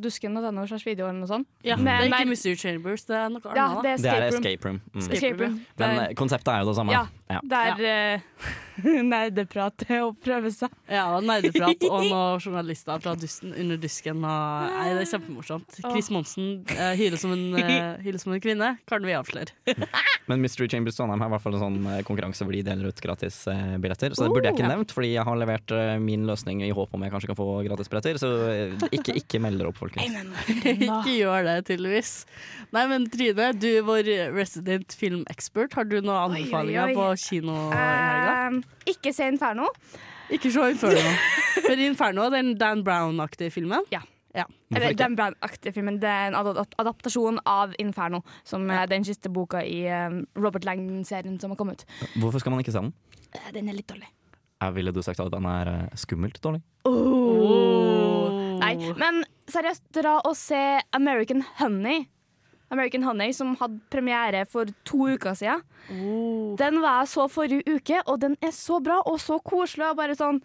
Dusken 0.00 0.36
og 0.40 0.46
denne 0.48 0.66
slags 0.70 0.86
video 0.88 1.08
eller 1.08 1.20
noe 1.20 1.30
sånt. 1.30 1.48
ja. 1.64 1.76
Men- 1.76 2.08
det 2.08 2.12
er 2.12 2.22
ikke 2.22 2.32
Mystery 2.32 2.56
Chambers, 2.56 3.04
det 3.08 3.16
er 3.16 3.28
noe 3.28 3.40
Ja, 3.54 3.68
annet. 3.68 3.82
det 3.82 3.90
er 3.92 3.96
Det 3.98 4.12
er 4.12 4.28
escape 4.28 4.34
room. 4.34 4.42
escape 4.42 4.64
room. 4.68 4.80
Mm. 4.94 5.12
Escape 5.12 5.40
room. 5.44 5.54
Men 5.78 5.96
Der, 5.96 6.02
eh, 6.08 6.14
konseptet 6.14 6.48
er 6.54 6.58
jo 6.64 6.66
det 6.72 6.76
samme. 6.76 6.92
Ja. 6.92 7.06
Ja. 7.28 7.40
det 7.44 7.58
er 7.88 8.22
uh, 8.22 9.02
nerdeprat 9.04 9.84
og 10.00 10.16
prøve 10.24 10.50
seg. 10.54 10.70
Ja, 10.88 11.04
nerdeprat 11.20 11.82
og 11.90 12.04
noen 12.08 12.40
journalister 12.40 13.00
fra 13.04 13.14
dusten, 13.20 13.52
under 13.52 13.76
dusken. 13.76 14.22
Og, 14.24 14.70
nei, 14.72 14.94
det 14.94 15.02
er 15.04 15.10
kjempemorsomt. 15.18 15.80
Chris 15.82 16.08
Monsen 16.14 16.64
uh, 16.70 16.94
hyler, 16.96 17.18
som 17.20 17.32
en, 17.34 17.44
eh, 17.60 17.98
hyler 18.04 18.18
som 18.22 18.32
en 18.32 18.40
kvinne, 18.40 18.70
kan 18.88 19.04
vi 19.04 19.12
avsløre. 19.12 19.52
Men 20.28 20.42
Mystery 20.44 20.68
Chambers 20.68 20.96
Trondheim 20.98 21.22
har 21.24 21.30
i 21.30 21.32
hvert 21.32 21.40
fall 21.44 21.54
en 21.56 21.62
sånn 21.62 21.76
eh, 21.88 22.02
konkurranse 22.04 22.44
hvor 22.44 22.52
de 22.52 22.60
deler 22.66 22.90
ut 22.92 22.98
gratis 23.00 23.36
eh. 23.48 23.76
Så 23.80 24.26
det 24.26 24.32
burde 24.34 24.50
jeg 24.50 24.56
ikke 24.58 24.66
Oh. 24.68 24.72
nevnt, 24.74 24.92
fordi 24.92 25.12
jeg 25.14 25.24
har 25.24 25.38
levert 25.40 25.72
eh, 25.72 25.94
min 26.02 26.26
løsning 26.28 26.60
i 26.66 26.68
håp 26.76 26.92
om 26.92 27.04
jeg 27.06 27.12
kanskje 27.14 27.30
kan 27.30 27.38
få 27.38 27.46
gratis 27.64 27.88
billetter. 27.88 28.18
Så 28.20 28.28
ikke, 28.92 29.14
ikke 29.22 29.40
meld 29.40 29.62
dere 29.62 29.70
opp, 29.72 29.78
folkens. 29.80 30.12
Ikke 30.58 31.14
gjør 31.14 31.46
det, 31.48 31.56
tydeligvis. 31.70 32.12
Nei, 32.76 32.84
men 32.90 33.06
Trine, 33.08 33.48
du 33.56 33.68
er 33.70 33.86
vår 33.88 34.10
resident 34.36 34.92
filmekspert. 35.00 35.78
Har 35.78 35.88
du 35.88 35.96
noen 36.02 36.12
Oi, 36.12 36.18
oi, 36.18 36.28
anbefalinger 36.42 36.92
oi. 36.92 36.98
på 36.98 37.08
kino 37.24 37.56
i 37.72 37.80
helga? 37.80 38.36
Uh, 38.58 38.84
ikke 38.92 39.14
se 39.16 39.30
Inferno. 39.32 39.70
Ikke 40.28 40.52
se 40.52 40.68
Inferno. 40.74 41.16
For 41.64 41.80
Inferno, 41.88 42.28
den 42.34 42.52
Dan 42.60 42.84
Brown-aktige 42.84 43.50
filmen. 43.54 43.86
Ja. 43.94 44.02
Ja. 44.38 44.44
Eller 44.70 44.94
den 44.94 45.16
Brown-aktige 45.18 45.72
filmen. 45.74 45.98
Det 46.02 46.08
er 46.10 46.30
en 46.30 46.36
adaptasjon 46.78 47.40
av 47.48 47.72
Inferno, 47.82 48.20
som 48.46 48.68
er 48.70 48.86
den 48.90 49.06
siste 49.06 49.30
boka 49.32 49.62
i 49.64 49.80
eh, 49.90 50.20
Robert 50.38 50.66
Lang-serien 50.68 51.40
som 51.42 51.54
har 51.54 51.58
kommet 51.60 51.82
ut. 51.82 51.98
Hvorfor 52.22 52.42
skal 52.44 52.54
man 52.54 52.62
ikke 52.62 52.74
se 52.76 52.84
den? 52.84 52.92
Eh, 53.34 53.50
Den 53.56 53.68
er 53.72 53.78
litt 53.80 53.88
dårlig. 53.90 54.08
Jeg 54.58 54.74
ville 54.74 54.90
du 54.94 55.02
sagt 55.06 55.20
at 55.22 55.30
den 55.34 55.46
er 55.46 55.68
eh, 55.72 55.96
skummelt 55.98 56.38
dårlig? 56.42 56.62
Oh. 56.88 58.58
Nei, 58.58 58.74
men 58.98 59.22
seriøst, 59.50 59.84
dra 59.94 60.18
og 60.26 60.34
se 60.38 60.60
American 60.96 61.44
Honey. 61.60 62.06
American 62.74 63.04
Honey, 63.06 63.32
som 63.32 63.54
hadde 63.60 63.78
premiere 63.88 64.42
for 64.50 64.68
to 64.84 65.06
uker 65.14 65.36
siden. 65.38 65.62
Oh. 65.94 66.56
Den 66.60 66.82
var 66.82 67.02
jeg 67.02 67.12
så 67.14 67.28
forrige 67.32 67.78
uke, 67.78 68.02
og 68.04 68.18
den 68.20 68.36
er 68.44 68.52
så 68.52 68.80
bra 68.84 68.98
og 69.08 69.16
så 69.22 69.38
koselig. 69.40 69.86
Og 69.88 69.96
bare 70.02 70.18
sånn 70.18 70.42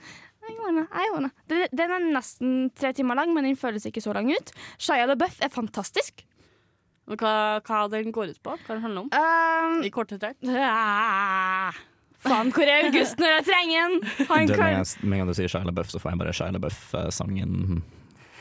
I 0.49 0.53
wanna, 0.59 0.83
I 0.91 1.09
wanna. 1.13 1.29
Den, 1.49 1.67
den 1.71 1.91
er 1.95 2.05
nesten 2.17 2.53
tre 2.75 2.91
timer 2.95 3.15
lang, 3.19 3.31
men 3.35 3.45
den 3.47 3.55
føles 3.59 3.85
ikke 3.87 4.01
så 4.03 4.13
lang 4.15 4.27
ut. 4.33 4.51
Shia 4.81 5.05
LaBeouf 5.07 5.39
er 5.45 5.51
fantastisk. 5.53 6.25
Og 7.07 7.17
Hva, 7.19 7.59
hva 7.67 7.79
den 7.91 8.11
går 8.15 8.31
ut 8.31 8.39
på? 8.43 8.53
Hva 8.65 8.75
den 8.77 8.83
handler 8.83 9.05
om? 9.05 9.09
Um, 9.11 9.81
I 9.83 9.91
korte 9.91 10.15
trekk. 10.21 10.37
Uh, 10.47 11.81
faen, 12.23 12.51
hvor 12.55 12.63
er 12.67 12.87
August 12.87 13.19
når 13.19 13.37
jeg 13.37 13.45
trenger 13.49 13.89
den? 13.95 13.97
Han 14.29 14.47
med, 14.47 14.63
en- 14.63 15.17
gang 15.17 15.27
du 15.31 15.35
sier 15.35 15.51
Shia 15.51 15.63
LaBeouf, 15.67 15.91
så 15.91 15.99
får 16.03 16.13
jeg 16.13 16.21
bare 16.23 16.35
Shia 16.35 16.51
LaBeouf-sangen 16.55 17.81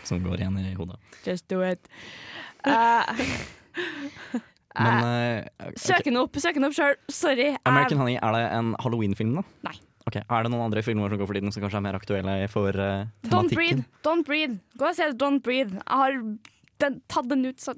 som 0.07 0.23
går 0.23 0.43
igjen 0.43 0.59
i 0.63 0.75
hodet. 0.79 0.99
Just 1.27 1.47
do 1.51 1.63
it. 1.67 1.87
Uh, 2.67 3.03
Men 4.73 5.05
uh, 5.05 5.67
okay. 5.69 5.77
Søk 5.77 6.07
den 6.07 6.17
opp, 6.17 6.39
sjøl. 6.41 6.95
Sorry. 7.13 7.51
American 7.69 7.99
Honey, 8.01 8.17
er 8.17 8.33
det 8.39 8.45
en 8.57 8.71
Halloween-film, 8.81 9.35
da? 9.37 9.43
Nei. 9.69 9.75
Ok, 10.13 10.21
Er 10.29 10.45
det 10.45 10.53
noen 10.53 10.67
andre 10.69 10.83
filmer 10.85 11.09
som 11.09 11.19
går 11.23 11.31
for 11.31 11.39
tiden 11.41 11.55
som 11.55 11.65
kanskje 11.65 11.81
er 11.81 11.87
mer 11.89 11.97
aktuelle 11.97 12.37
for 12.53 12.77
tematikken? 12.77 13.31
Don't 13.33 13.49
tematikken? 13.49 13.57
breathe. 13.57 13.85
Don't 14.05 14.27
breathe. 14.29 14.59
Gå 14.77 14.91
og 14.91 14.99
se 14.99 15.09
Don't 15.17 15.41
breathe. 15.47 15.79
Jeg 15.81 16.03
har 16.05 16.19
den, 16.83 17.01
tatt 17.09 17.29
den 17.31 17.47
ut 17.49 17.61
så, 17.63 17.75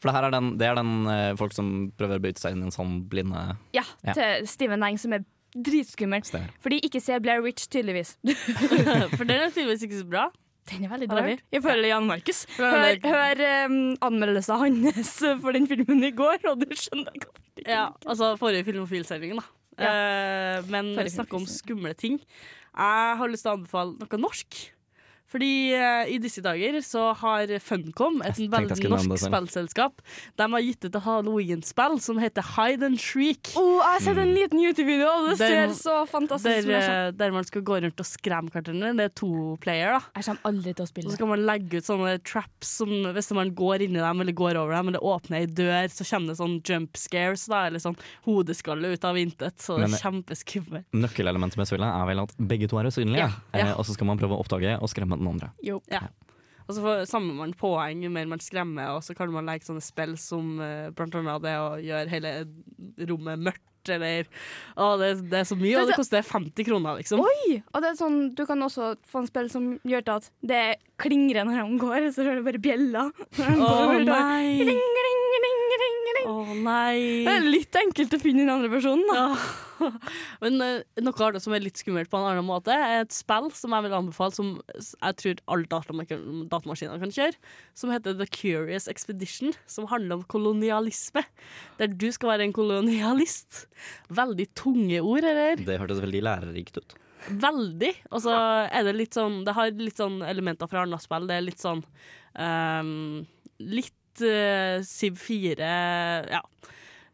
For 0.00 0.10
det 0.10 0.14
her 0.16 0.26
er 0.28 0.34
den, 0.34 0.52
det 0.58 0.66
er 0.66 0.78
den 0.80 0.92
uh, 1.06 1.36
folk 1.38 1.54
som 1.54 1.68
prøver 1.98 2.18
å 2.18 2.24
bryte 2.24 2.42
seg 2.42 2.56
inn 2.56 2.64
i 2.64 2.68
en 2.70 2.74
sånn 2.74 2.98
blinde 3.12 3.44
ja, 3.76 3.84
Ja. 4.02 4.16
til 4.16 4.48
Steven 4.50 4.82
Lang, 4.82 4.98
som 4.98 5.14
er 5.14 5.22
dritskummel. 5.54 6.24
Fordi 6.28 6.50
For 6.64 6.88
ikke 6.90 7.00
ser 7.04 7.22
Blair 7.24 7.42
Witch, 7.44 7.68
tydeligvis. 7.72 8.16
For 9.18 9.24
den 9.28 9.38
er 9.38 9.52
tydeligvis 9.54 9.86
ikke 9.86 10.02
så 10.02 10.08
bra. 10.08 10.26
Den 10.68 10.84
er 10.84 10.90
veldig 10.92 11.08
dårlig. 11.08 11.36
Jeg 11.54 11.62
føler 11.64 11.88
Jan 11.88 12.08
Markus. 12.10 12.42
Hør, 12.58 12.98
hør 13.04 13.44
um, 13.70 13.78
anmeldelsen 14.04 14.60
hans 14.60 15.14
for 15.42 15.56
den 15.56 15.64
filmen 15.70 16.02
i 16.04 16.10
går, 16.12 16.42
og 16.50 16.60
du 16.60 16.74
skjønner 16.76 17.14
ikke 17.16 17.32
Ja, 17.64 17.86
altså 18.04 18.34
forrige 18.40 18.66
Filmofil-sendingen, 18.68 19.40
da. 19.40 19.46
Eh, 19.78 20.58
men 20.72 20.94
snakke 21.10 21.38
om 21.38 21.46
skumle 21.48 21.94
ting. 21.98 22.18
Jeg 22.78 23.18
har 23.20 23.30
lyst 23.30 23.46
til 23.46 23.52
å 23.52 23.58
anbefale 23.58 23.96
noe 23.98 24.20
norsk. 24.20 24.58
Fordi 25.28 25.74
eh, 25.76 26.08
i 26.14 26.18
disse 26.22 26.40
dager 26.40 26.78
så 26.80 27.10
har 27.20 27.50
Funcom, 27.60 28.22
et 28.24 28.32
Jeg 28.32 28.34
tenkte 28.34 28.42
jeg 28.42 28.52
veldig 28.54 28.76
skulle 28.78 28.96
nevne 28.96 29.08
norsk 29.08 29.10
det 29.12 29.18
selv. 29.20 29.34
spillselskap, 29.34 30.00
de 30.40 30.46
har 30.54 30.62
gitt 30.64 30.84
ut 30.86 30.94
et 30.96 31.02
halloween-spill 31.04 31.98
som 32.00 32.18
heter 32.22 32.46
Hide 32.56 32.86
and 32.88 32.98
Shriek. 32.98 33.50
Oh, 33.60 33.76
jeg 33.82 33.92
har 33.92 34.00
sett 34.06 34.20
en 34.22 34.32
liten 34.34 34.62
YouTube-video, 34.62 35.08
og 35.08 35.28
det 35.28 35.38
Der- 35.38 35.68
ser 35.68 35.74
så 35.76 35.96
fantastisk 36.08 36.48
Der, 36.48 36.62
ut. 36.64 36.72
Jeg 36.72 37.08
eh, 37.08 37.10
der 37.12 37.30
man 37.36 37.44
skal 37.44 37.62
gå 37.62 37.76
rundt 37.84 38.00
og 38.00 38.06
skremme 38.08 38.48
hverandre. 38.54 38.94
Det 38.96 39.04
er 39.04 39.14
to 39.20 39.58
player, 39.60 39.98
da. 39.98 40.22
kommer 40.22 40.40
aldri 40.48 40.74
til 40.74 40.84
å 40.86 40.88
Og 41.04 41.10
så 41.12 41.16
skal 41.18 41.26
man 41.28 41.44
legge 41.44 41.76
ut 41.76 41.84
sånne 41.84 42.14
traps 42.24 42.68
som 42.80 42.88
hvis 42.88 43.30
man 43.36 43.52
går 43.54 43.84
inni 43.84 44.00
dem 44.00 44.20
eller 44.24 44.32
går 44.32 44.56
over 44.56 44.72
dem, 44.78 44.88
eller 44.88 45.00
åpner 45.04 45.40
ei 45.42 45.46
dør, 45.46 45.88
så 45.92 46.08
kommer 46.08 46.28
det 46.32 46.38
sånn 46.40 46.56
jump 46.64 46.96
scares, 46.96 47.46
da, 47.48 47.66
eller 47.68 47.78
sånn 47.84 47.96
hodeskalle 48.24 48.92
ut 48.96 49.04
av 49.04 49.16
intet. 49.16 49.58
Så 49.60 49.76
det 49.78 49.90
Men- 49.90 49.94
er 49.94 50.02
kjempeskummelt. 50.02 50.84
Nøkkelelementet 50.94 51.56
med 51.58 51.66
spillet 51.68 51.84
er 51.92 52.06
vel 52.06 52.20
at 52.24 52.32
begge 52.38 52.68
to 52.68 52.78
er 52.78 52.84
usynlige, 52.88 53.18
Ja, 53.18 53.30
ja. 53.52 53.66
Eh, 53.68 53.74
og 53.78 53.84
så 53.84 53.92
skal 53.92 54.06
man 54.06 54.18
prøve 54.18 54.32
å 54.36 54.40
oppdage 54.44 54.80
og 54.80 54.88
skremme 54.88 55.17
den 55.20 55.30
andre. 55.34 55.52
Jo. 55.64 55.80
Ja. 55.92 56.06
Og 56.68 56.76
så 56.76 56.82
får, 56.84 57.06
samler 57.08 57.36
man 57.38 57.54
poeng 57.56 58.02
jo 58.04 58.10
mer 58.12 58.28
man 58.28 58.42
skremmer, 58.44 58.92
og 58.98 59.04
så 59.04 59.16
kan 59.16 59.32
man 59.32 59.48
legge 59.48 59.64
sånne 59.64 59.84
spill 59.84 60.18
som 60.20 60.58
eh, 60.60 60.90
blant 60.92 61.16
annet 61.16 61.46
det 61.46 61.54
å 61.56 61.70
gjøre 61.80 62.12
hele 62.12 62.32
rommet 63.08 63.46
mørkt, 63.48 63.64
eller 63.94 64.26
Å, 64.78 64.90
det, 65.00 65.12
det 65.30 65.40
er 65.40 65.48
så 65.48 65.56
mye, 65.58 65.76
og 65.80 65.90
det 65.90 65.98
koster 65.98 66.24
50 66.26 66.66
kroner, 66.68 66.98
liksom. 67.00 67.22
Oi! 67.24 67.60
Og 67.72 67.84
det 67.84 67.92
er 67.92 68.00
sånn, 68.00 68.18
du 68.38 68.44
kan 68.48 68.62
også 68.64 68.92
få 69.08 69.22
en 69.22 69.30
spill 69.30 69.50
som 69.52 69.70
gjør 69.88 70.06
til 70.06 70.14
at 70.18 70.28
det 70.52 70.64
klingrer 70.98 71.46
når 71.46 71.60
han 71.62 71.78
går, 71.80 72.10
så 72.14 72.26
hører 72.26 72.42
du 72.42 72.48
bare 72.48 72.62
bjella. 72.62 73.06
Å 73.14 73.70
nei! 74.02 74.58
Kling, 74.58 74.82
kling, 74.98 75.22
kling, 75.38 75.62
kling, 75.76 76.02
kling. 76.10 76.28
Å 76.28 76.58
nei! 76.66 76.98
Det 77.24 77.38
er 77.38 77.48
litt 77.48 77.80
enkelt 77.84 78.18
å 78.18 78.22
finne 78.22 78.44
den 78.44 78.54
andre 78.54 78.70
personen, 78.72 79.06
da. 79.08 79.26
Men 80.42 80.58
eh, 80.64 81.02
noe 81.04 81.24
av 81.24 81.36
det 81.36 81.42
som 81.44 81.54
er 81.54 81.62
litt 81.62 81.78
skummelt 81.78 82.10
på 82.10 82.18
en 82.18 82.26
annen 82.32 82.46
måte, 82.46 82.74
er 82.74 83.04
et 83.04 83.14
spill 83.14 83.46
som 83.54 83.74
jeg 83.76 83.86
vil 83.86 83.96
anbefale, 83.98 84.34
som 84.34 84.50
jeg 84.74 85.18
tror 85.22 85.42
alle 85.54 85.68
datamaskiner 86.50 87.02
kan 87.02 87.14
kjøre, 87.14 87.38
som 87.78 87.92
heter 87.94 88.16
The 88.18 88.26
Curious 88.34 88.88
Expedition, 88.90 89.54
som 89.70 89.88
handler 89.90 90.18
om 90.18 90.26
kolonialisme. 90.30 91.22
Der 91.78 91.94
du 91.94 92.08
skal 92.14 92.34
være 92.34 92.48
en 92.48 92.56
kolonialist. 92.56 93.66
Veldig 94.18 94.48
tunge 94.58 95.02
ord, 95.02 95.26
eller? 95.26 95.60
Det 95.66 95.78
hørtes 95.80 96.02
veldig 96.04 96.22
lærerikt 96.26 96.80
ut. 96.80 96.96
Veldig. 97.28 97.92
Og 98.14 98.22
så 98.24 98.34
er 98.70 98.86
det 98.86 98.94
litt 98.94 99.16
sånn 99.16 99.40
Det 99.46 99.54
har 99.56 99.72
litt 99.74 99.98
sånn 99.98 100.20
elementer 100.22 100.70
fra 100.70 100.84
andre 100.84 101.00
spill. 101.02 101.26
Det 101.28 101.36
er 101.36 101.44
litt 101.44 101.62
sånn 101.62 101.82
um, 102.38 103.26
Litt 103.58 104.22
uh, 104.22 104.78
Siv 104.86 105.18
4 105.24 105.72
Ja. 106.30 106.42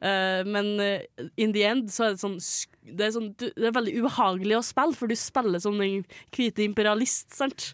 Uh, 0.04 0.44
men 0.44 0.74
uh, 0.76 1.26
in 1.40 1.54
the 1.56 1.64
end 1.64 1.88
så 1.92 2.10
er 2.10 2.16
det 2.16 2.20
sånn 2.22 2.38
det 2.84 3.06
er, 3.06 3.12
sånn, 3.14 3.30
du, 3.40 3.46
det 3.48 3.70
er 3.70 3.72
veldig 3.72 3.94
ubehagelig 4.02 4.58
å 4.58 4.64
spille, 4.66 4.92
for 4.92 5.08
du 5.08 5.16
spiller 5.16 5.62
som 5.62 5.78
den 5.80 6.02
hvite 6.34 6.60
imperialist, 6.66 7.30
sant? 7.32 7.70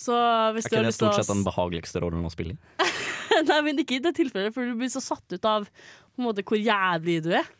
Så 0.00 0.14
hvis 0.56 0.64
Er 0.64 0.70
du 0.70 0.72
ikke 0.72 0.78
har 0.78 0.86
det 0.86 0.94
stort 0.96 1.18
sett 1.18 1.28
den 1.28 1.44
behageligste 1.44 2.00
rollen 2.00 2.24
å 2.24 2.32
spille 2.32 2.56
i? 2.56 2.88
Nei, 3.50 3.58
men 3.66 3.82
ikke 3.82 3.98
i 3.98 4.02
det 4.02 4.14
tilfellet, 4.16 4.54
for 4.54 4.64
du 4.64 4.78
blir 4.80 4.88
så 4.92 5.02
satt 5.04 5.34
ut 5.34 5.48
av 5.48 5.68
på 5.68 6.22
en 6.22 6.26
måte, 6.30 6.42
hvor 6.46 6.56
jævlig 6.56 7.20
du 7.26 7.34
er. 7.36 7.50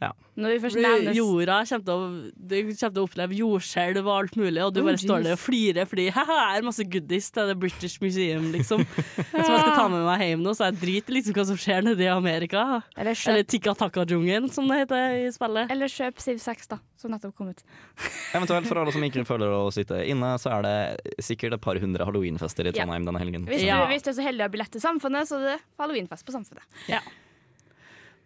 Ja. 0.00 0.10
Når 0.36 0.52
vi 0.52 0.58
først 0.66 0.76
nevnes 0.84 1.16
Jorda 1.16 1.56
kommer 1.64 1.84
til, 1.86 1.94
å, 1.96 2.08
du 2.36 2.54
kommer 2.60 2.74
til 2.76 3.00
å 3.00 3.04
oppleve 3.06 3.36
jordskjelv 3.38 4.00
og 4.04 4.10
alt 4.12 4.34
mulig, 4.36 4.60
og 4.64 4.74
du 4.76 4.80
Oh, 4.82 4.84
bare 4.90 5.00
står 5.00 5.22
der 5.24 5.32
og 5.36 5.40
flirer 5.40 5.88
fordi 5.88 6.04
haha, 6.12 6.36
jeg 6.52 6.58
har 6.60 6.66
masse 6.66 6.84
goodies 6.92 7.30
til 7.32 7.48
The 7.50 7.56
British 7.56 7.96
Museum, 8.04 8.50
liksom. 8.52 8.84
Som 9.32 9.40
jeg 9.40 9.62
skal 9.62 9.72
ta 9.78 9.86
med 9.92 10.04
meg 10.06 10.24
hjem 10.26 10.44
nå, 10.44 10.52
så 10.58 10.68
jeg 10.68 10.78
driter 10.82 11.16
liksom 11.16 11.36
hva 11.38 11.46
som 11.48 11.56
skjer 11.60 11.86
nede 11.88 12.04
i 12.04 12.10
Amerika. 12.12 12.66
Eller 12.96 13.16
kjøp, 13.16 13.32
Eller 13.32 13.48
Tikka 13.54 13.74
Takka-jungelen, 13.80 14.50
som 14.52 14.68
det 14.68 14.82
heter 14.84 15.16
i 15.24 15.30
spillet. 15.34 15.70
eller 15.72 15.88
kjøp 15.96 16.20
Siv 16.22 16.38
6, 16.44 16.68
da, 16.74 16.78
som 17.00 17.10
nettopp 17.16 17.34
kom 17.36 17.50
ut. 17.54 17.64
Eventuelt 18.36 18.68
for 18.68 18.82
alle 18.82 18.92
som 18.94 19.02
ikke 19.08 19.24
føler 19.28 19.56
å 19.56 19.64
sitte 19.74 20.02
inne, 20.04 20.34
så 20.42 20.52
er 20.58 20.66
det 20.68 20.76
sikkert 21.24 21.56
et 21.56 21.64
par 21.64 21.80
hundre 21.80 22.04
halloweenfester 22.06 22.68
i 22.68 22.74
Ja. 22.74 22.82
Trondheim 22.84 23.08
denne 23.08 23.22
helgen. 23.24 23.48
Hvis, 23.48 23.64
Ja. 23.64 23.80
du, 23.86 23.92
hvis 23.94 24.04
du 24.04 24.10
er 24.12 24.18
så 24.20 24.26
heldig 24.28 24.44
å 24.44 24.50
ha 24.50 24.52
billett 24.52 24.72
til 24.76 24.84
Samfunnet, 24.84 25.26
så 25.32 25.40
er 25.40 25.48
det 25.54 25.60
halloweenfest 25.80 26.26
på 26.28 26.36
Samfunnet. 26.36 26.68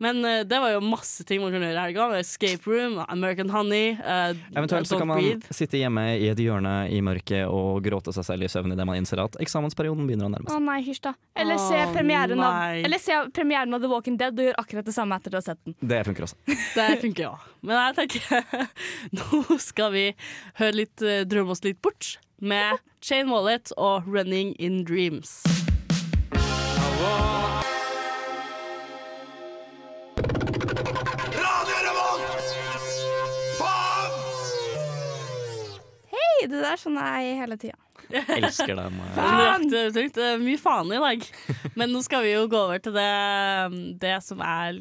Men 0.00 0.22
uh, 0.24 0.40
det 0.48 0.58
var 0.62 0.72
jo 0.72 0.80
masse 0.80 1.24
ting 1.28 1.42
man 1.42 1.52
kunne 1.52 1.68
gjøre 1.68 1.76
i 1.76 1.84
helga. 1.90 2.06
Escape 2.20 2.64
Room, 2.70 2.98
American 3.12 3.50
Honey. 3.52 3.92
uh, 4.00 4.32
Eventuelt 4.56 4.88
så 4.88 4.96
kan 4.98 5.10
man 5.10 5.20
Breathe. 5.20 5.52
sitte 5.54 5.76
hjemme 5.76 6.04
i 6.16 6.30
et 6.32 6.40
hjørne 6.40 6.72
i 6.88 7.02
mørket 7.04 7.44
og 7.52 7.82
gråte 7.84 8.14
seg 8.16 8.24
selv 8.30 8.46
i 8.46 8.50
søvn 8.52 8.72
idet 8.72 8.86
man 8.88 8.96
innser 9.00 9.20
at 9.24 9.36
eksamensperioden 9.44 10.08
begynner 10.08 10.30
å 10.30 10.32
nærme 10.32 10.48
Å 10.48 10.56
seg. 10.56 10.64
nei, 10.70 10.78
hysj 10.88 11.02
da. 11.10 11.12
Eller 11.36 11.60
se 11.60 11.82
premieren 11.92 12.40
av, 12.40 12.78
eller 12.80 13.02
se 13.04 13.20
premieren 13.36 13.76
av 13.76 13.84
The 13.84 13.92
Walking 13.92 14.16
Dead 14.20 14.32
og 14.40 14.48
gjør 14.48 14.58
akkurat 14.64 14.88
det 14.88 14.96
samme 14.96 15.20
etter 15.20 15.36
å 15.36 15.42
ha 15.42 15.46
sett 15.50 15.60
den. 15.68 15.76
Det 15.92 16.00
funker 16.08 16.26
også. 16.28 16.40
Det 16.80 16.88
funker 17.04 17.26
ja. 17.28 17.34
Men 17.60 17.76
jeg 17.82 17.98
tenker 18.00 18.66
nå 19.20 19.58
skal 19.60 19.92
vi 19.92 20.06
høre 20.60 20.74
litt 20.80 21.02
eh, 21.04 21.22
Drømme 21.28 21.52
oss 21.52 21.60
litt 21.66 21.80
bort 21.84 22.14
med 22.40 22.80
Chain 23.04 23.28
Wallet 23.28 23.70
og 23.76 24.08
Running 24.08 24.54
in 24.56 24.80
Dreams. 24.88 25.42
Hei, 36.40 36.46
det 36.48 36.60
der 36.64 36.78
sånn 36.80 36.96
er 36.96 37.18
jeg 37.20 37.36
hele 37.36 37.56
tida. 37.60 37.76
Elsker 38.38 38.78
deg 38.78 38.94
eh. 39.12 39.90
Det 39.92 40.22
er 40.24 40.38
mye 40.40 40.60
faen 40.60 40.88
i 40.88 41.00
dag. 41.02 41.26
Men 41.76 41.92
nå 41.92 42.00
skal 42.06 42.24
vi 42.24 42.32
jo 42.32 42.46
gå 42.48 42.62
over 42.64 42.80
til 42.80 42.94
det, 42.96 43.10
det 44.00 44.14
som 44.24 44.40
jeg 44.40 44.80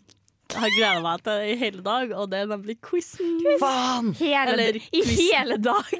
har 0.55 0.71
gleda 0.73 1.01
meg 1.03 1.23
til 1.25 1.41
i 1.51 1.57
hele 1.59 1.81
dag, 1.85 2.13
og 2.15 2.29
det 2.31 2.39
er 2.41 2.47
nemlig 2.49 2.77
quizen. 2.81 3.35
Faen! 3.61 4.13
Hele, 4.17 4.55
Eller 4.55 4.79
I 4.79 5.01
hele 5.11 5.57
dag! 5.61 5.91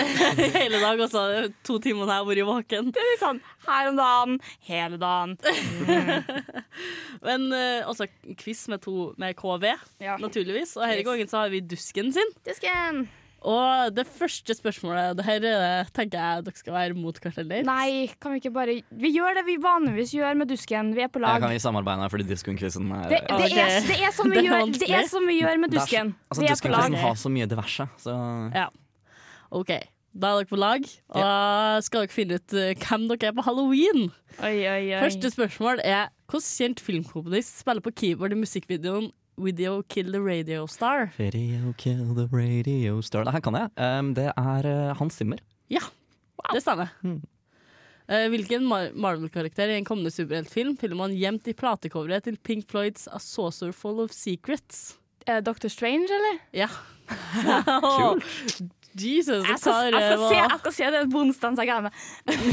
Hele 0.56 0.80
dag, 0.80 0.98
altså. 1.04 1.24
To 1.68 1.76
timer 1.84 2.08
jeg 2.08 2.16
har 2.16 2.24
vært 2.26 2.48
våken. 2.48 2.88
Det 2.96 3.02
er 3.04 3.10
litt 3.12 3.22
sånn 3.22 3.42
her 3.68 3.90
om 3.92 4.00
dagen, 4.00 4.38
hele 4.66 4.98
dagen. 4.98 5.36
Men 7.28 7.46
eh, 7.52 7.84
altså 7.84 8.08
quiz 8.40 8.64
med, 8.72 8.80
to, 8.88 9.12
med 9.20 9.36
KV, 9.38 9.68
Ja. 10.02 10.16
naturligvis. 10.18 10.78
Og 10.80 10.88
denne 10.88 11.04
gangen 11.06 11.30
så 11.30 11.44
har 11.44 11.52
vi 11.54 11.60
dusken 11.62 12.10
sin. 12.16 12.34
Dusken! 12.48 13.04
Og 13.44 13.92
det 13.92 14.06
første 14.08 14.54
spørsmålet 14.56 15.18
det 15.18 15.24
her 15.26 15.44
er 15.50 15.88
tenker 15.92 16.16
jeg 16.16 16.44
dere 16.46 16.56
skal 16.60 16.76
være 16.76 16.96
mot 16.96 17.18
karteller. 17.20 17.64
Nei, 17.68 18.06
kan 18.20 18.32
vi 18.32 18.40
ikke 18.40 18.52
bare 18.54 18.76
Vi 18.88 19.10
gjør 19.12 19.36
det 19.38 19.44
vi 19.48 19.56
vanligvis 19.60 20.14
gjør 20.16 20.38
med 20.40 20.48
Dusken. 20.48 20.94
Vi 20.96 21.04
er 21.04 21.10
på 21.12 21.20
Ja, 21.20 21.34
Jeg 21.36 21.44
kan 21.44 21.52
vi 21.52 21.60
samarbeide 21.60 22.08
fordi 22.12 22.28
diskoen-quizen 22.30 22.88
er 22.88 23.08
Det, 23.12 23.20
det, 23.28 23.50
er, 23.52 23.80
det, 23.88 23.98
er 24.00 24.14
som 24.16 24.30
vi 24.32 24.44
gjør, 24.46 24.64
det 24.72 24.88
er 24.88 25.08
som 25.10 25.26
vi 25.28 25.40
gjør 25.42 25.60
med 25.60 25.74
dusken. 25.76 26.14
er. 26.14 26.30
Altså, 26.30 26.40
Vi 26.40 26.48
er 26.48 26.62
på 26.62 26.72
lag. 26.72 26.96
har 27.04 27.18
så 27.20 27.32
mye 27.32 27.46
diverse, 27.50 27.88
så 28.00 28.16
Ja. 28.54 28.68
OK. 29.50 29.70
Da 30.14 30.30
er 30.30 30.44
dere 30.44 30.46
på 30.46 30.56
lag, 30.56 30.84
og 31.10 31.82
skal 31.82 32.04
dere 32.04 32.14
finne 32.14 32.36
ut 32.38 32.52
eh, 32.54 32.74
hvem 32.78 33.08
dere 33.10 33.32
er 33.32 33.34
på 33.34 33.42
halloween. 33.42 34.12
Oi, 34.38 34.56
oi, 34.62 34.94
oi. 34.94 35.00
Første 35.02 35.30
spørsmål 35.34 35.82
er 35.82 36.08
hvordan 36.30 36.46
kjent 36.54 36.80
filmkomponist 36.80 37.58
spiller 37.60 37.82
på 37.82 37.90
keyboard 37.98 38.32
i 38.32 38.38
musikkvideoen 38.38 39.10
Video 39.36 39.82
Kill 39.82 40.12
the 40.12 40.20
Radio 40.22 40.66
Star? 40.66 41.10
Video 41.18 41.72
kill 41.78 42.14
the 42.14 42.28
radio 42.30 43.00
star 43.02 43.24
Det 43.26 43.34
her 43.34 43.42
kan 43.42 43.56
jeg. 43.58 43.70
Um, 43.76 44.12
det 44.14 44.28
er 44.30 44.68
uh, 44.68 44.96
Hans 44.98 45.18
Zimmer. 45.18 45.40
Ja, 45.70 45.82
det 46.52 46.62
stemmer. 46.62 46.92
Mm. 47.02 47.22
Uh, 48.04 48.26
hvilken 48.34 48.66
Mar 48.68 48.90
Marvel-karakter 48.94 49.72
i 49.72 49.78
en 49.78 49.88
kommende 49.88 50.12
superheltfilm 50.12 50.76
fyller 50.78 50.98
man 50.98 51.16
gjemt 51.16 51.48
i 51.48 51.56
platecoveret 51.56 52.28
til 52.28 52.36
Pink 52.36 52.68
Floyds 52.70 53.08
A 53.08 53.18
Saucer 53.18 53.72
Full 53.72 54.02
of 54.04 54.14
Secrets? 54.14 54.98
Uh, 55.26 55.40
Doctor 55.42 55.72
Strange, 55.72 56.06
eller? 56.12 56.40
Ja. 56.52 56.68
Kul. 57.98 58.22
Jesus, 58.94 59.42
Jeg 59.48 59.58
skal, 59.58 59.90
jeg 59.90 60.12
skal, 60.12 60.28
se, 60.28 60.36
jeg 60.36 60.58
skal 60.60 60.72
se 60.72 60.84
den 60.94 61.56
gleder 61.58 61.88
meg. 61.88 61.96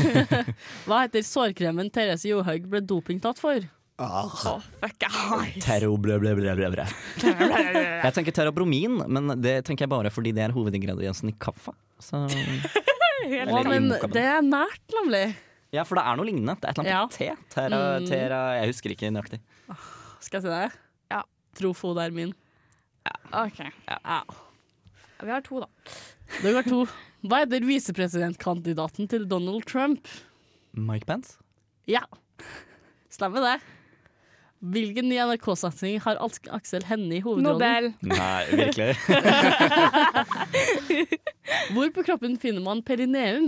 hva 0.87 1.03
heter 1.03 1.21
sårkremen 1.27 1.91
Therese 1.93 2.31
Johaug 2.31 2.65
ble 2.71 2.81
dopingtatt 2.81 3.37
for? 3.37 3.61
Fuck, 3.99 5.03
jeg 5.03 5.61
Terro 5.61 5.91
blø, 6.01 6.15
blø, 6.21 6.31
blø, 6.37 6.53
blø, 6.57 6.69
blø. 6.73 6.85
Jeg 7.21 8.13
tenker 8.15 8.33
terrobromin, 8.33 8.95
men 9.11 9.35
det 9.43 9.59
tenker 9.67 9.85
jeg 9.85 9.91
bare 9.91 10.09
fordi 10.13 10.31
det 10.33 10.41
er 10.47 10.53
hovedingrediensen 10.55 11.29
i 11.29 11.35
kaffe. 11.37 11.73
Så, 12.01 12.23
Eller 13.29 13.67
men 13.69 13.91
det 14.09 14.23
er 14.25 14.41
nært, 14.41 14.81
nemlig. 14.97 15.35
ja, 15.75 15.83
for 15.85 15.99
det 15.99 16.05
er 16.09 16.17
noe 16.17 16.25
lignende. 16.25 16.55
Det 16.57 16.65
er 16.65 16.73
et 16.73 16.79
eller 16.81 16.89
Ja. 16.89 17.01
annet 17.03 17.17
te. 17.19 17.27
Terra, 17.53 17.81
Mm. 17.99 18.07
terra, 18.09 18.39
jeg 18.57 18.71
husker 18.71 18.89
ikke 18.95 19.11
nøyaktig. 19.13 19.39
Skal 20.19 20.39
jeg 20.39 20.47
si 20.47 20.49
det? 20.49 20.71
Ja. 21.11 21.21
Trofodermin. 21.59 22.33
OK. 23.33 23.59
Ja. 23.87 24.21
Vi 25.21 25.29
har 25.29 25.41
to, 25.45 25.59
da. 25.61 25.67
Dere 26.41 26.55
har 26.63 26.63
to. 26.65 26.85
Hva 27.21 27.43
heter 27.43 27.61
visepresidentkandidaten 27.69 29.07
til 29.07 29.27
Donald 29.29 29.65
Trump? 29.69 30.07
Mike 30.73 31.05
Pence? 31.05 31.37
Ja, 31.85 32.01
stemmer 33.13 33.41
det. 33.45 33.61
Hvilken 34.61 35.07
ny 35.09 35.15
NRK-satsing 35.17 35.95
har 36.03 36.19
Aks- 36.21 36.49
Aksel 36.53 36.83
Hennie 36.85 37.17
i 37.17 37.23
hovedrollen? 37.25 37.55
Nobel. 37.57 37.87
Nei, 38.05 38.43
virkelig. 38.59 38.93
Hvor 41.73 41.89
på 41.95 42.03
kroppen 42.05 42.35
finner 42.41 42.61
man 42.65 42.83
perineum? 42.85 43.47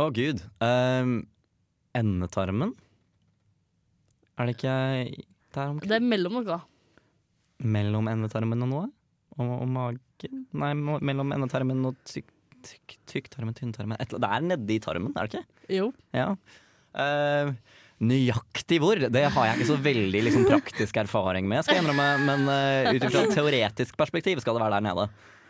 Å, 0.00 0.06
gud. 0.16 0.40
Um, 0.64 1.18
endetarmen? 1.98 2.72
Er 4.38 4.48
det 4.48 4.54
ikke 4.56 4.74
der 5.52 5.72
omkring? 5.74 5.90
Det 5.90 5.98
er 5.98 6.06
mellom 6.14 6.38
noe. 6.38 6.58
Mellom 7.76 8.08
endetarmen 8.08 8.64
og 8.64 8.72
noe? 8.72 8.86
Og, 9.36 9.52
og 9.58 9.68
magen? 9.74 10.46
Nei, 10.56 10.72
mellom 10.78 11.36
endetarmen 11.36 11.84
og 11.90 11.98
tyk... 12.08 12.30
Tykk, 12.68 12.96
tykktarmen, 13.06 13.54
tynntarmen 13.54 13.94
et, 14.02 14.10
Det 14.10 14.26
er 14.34 14.42
nedi 14.42 14.80
tarmen, 14.82 15.12
er 15.14 15.28
det 15.30 15.38
ikke? 15.38 15.60
Jo. 15.76 15.84
Ja. 16.10 16.32
Eh, 16.98 17.52
nøyaktig 17.98 18.78
hvor, 18.82 19.00
det 19.10 19.24
har 19.34 19.48
jeg 19.48 19.58
ikke 19.58 19.70
så 19.72 19.78
veldig 19.82 20.20
liksom, 20.28 20.44
praktisk 20.48 21.00
erfaring 21.02 21.48
med, 21.50 21.64
skal 21.64 21.78
jeg 21.78 21.84
innrømme. 21.84 22.08
Men 22.28 22.44
uh, 22.46 22.92
ut 22.94 23.08
fra 23.08 23.24
et 23.24 23.34
teoretisk 23.34 23.98
perspektiv 23.98 24.42
skal 24.44 24.58
det 24.58 24.64
være 24.64 24.78
der 24.78 24.86
nede. 24.88 25.08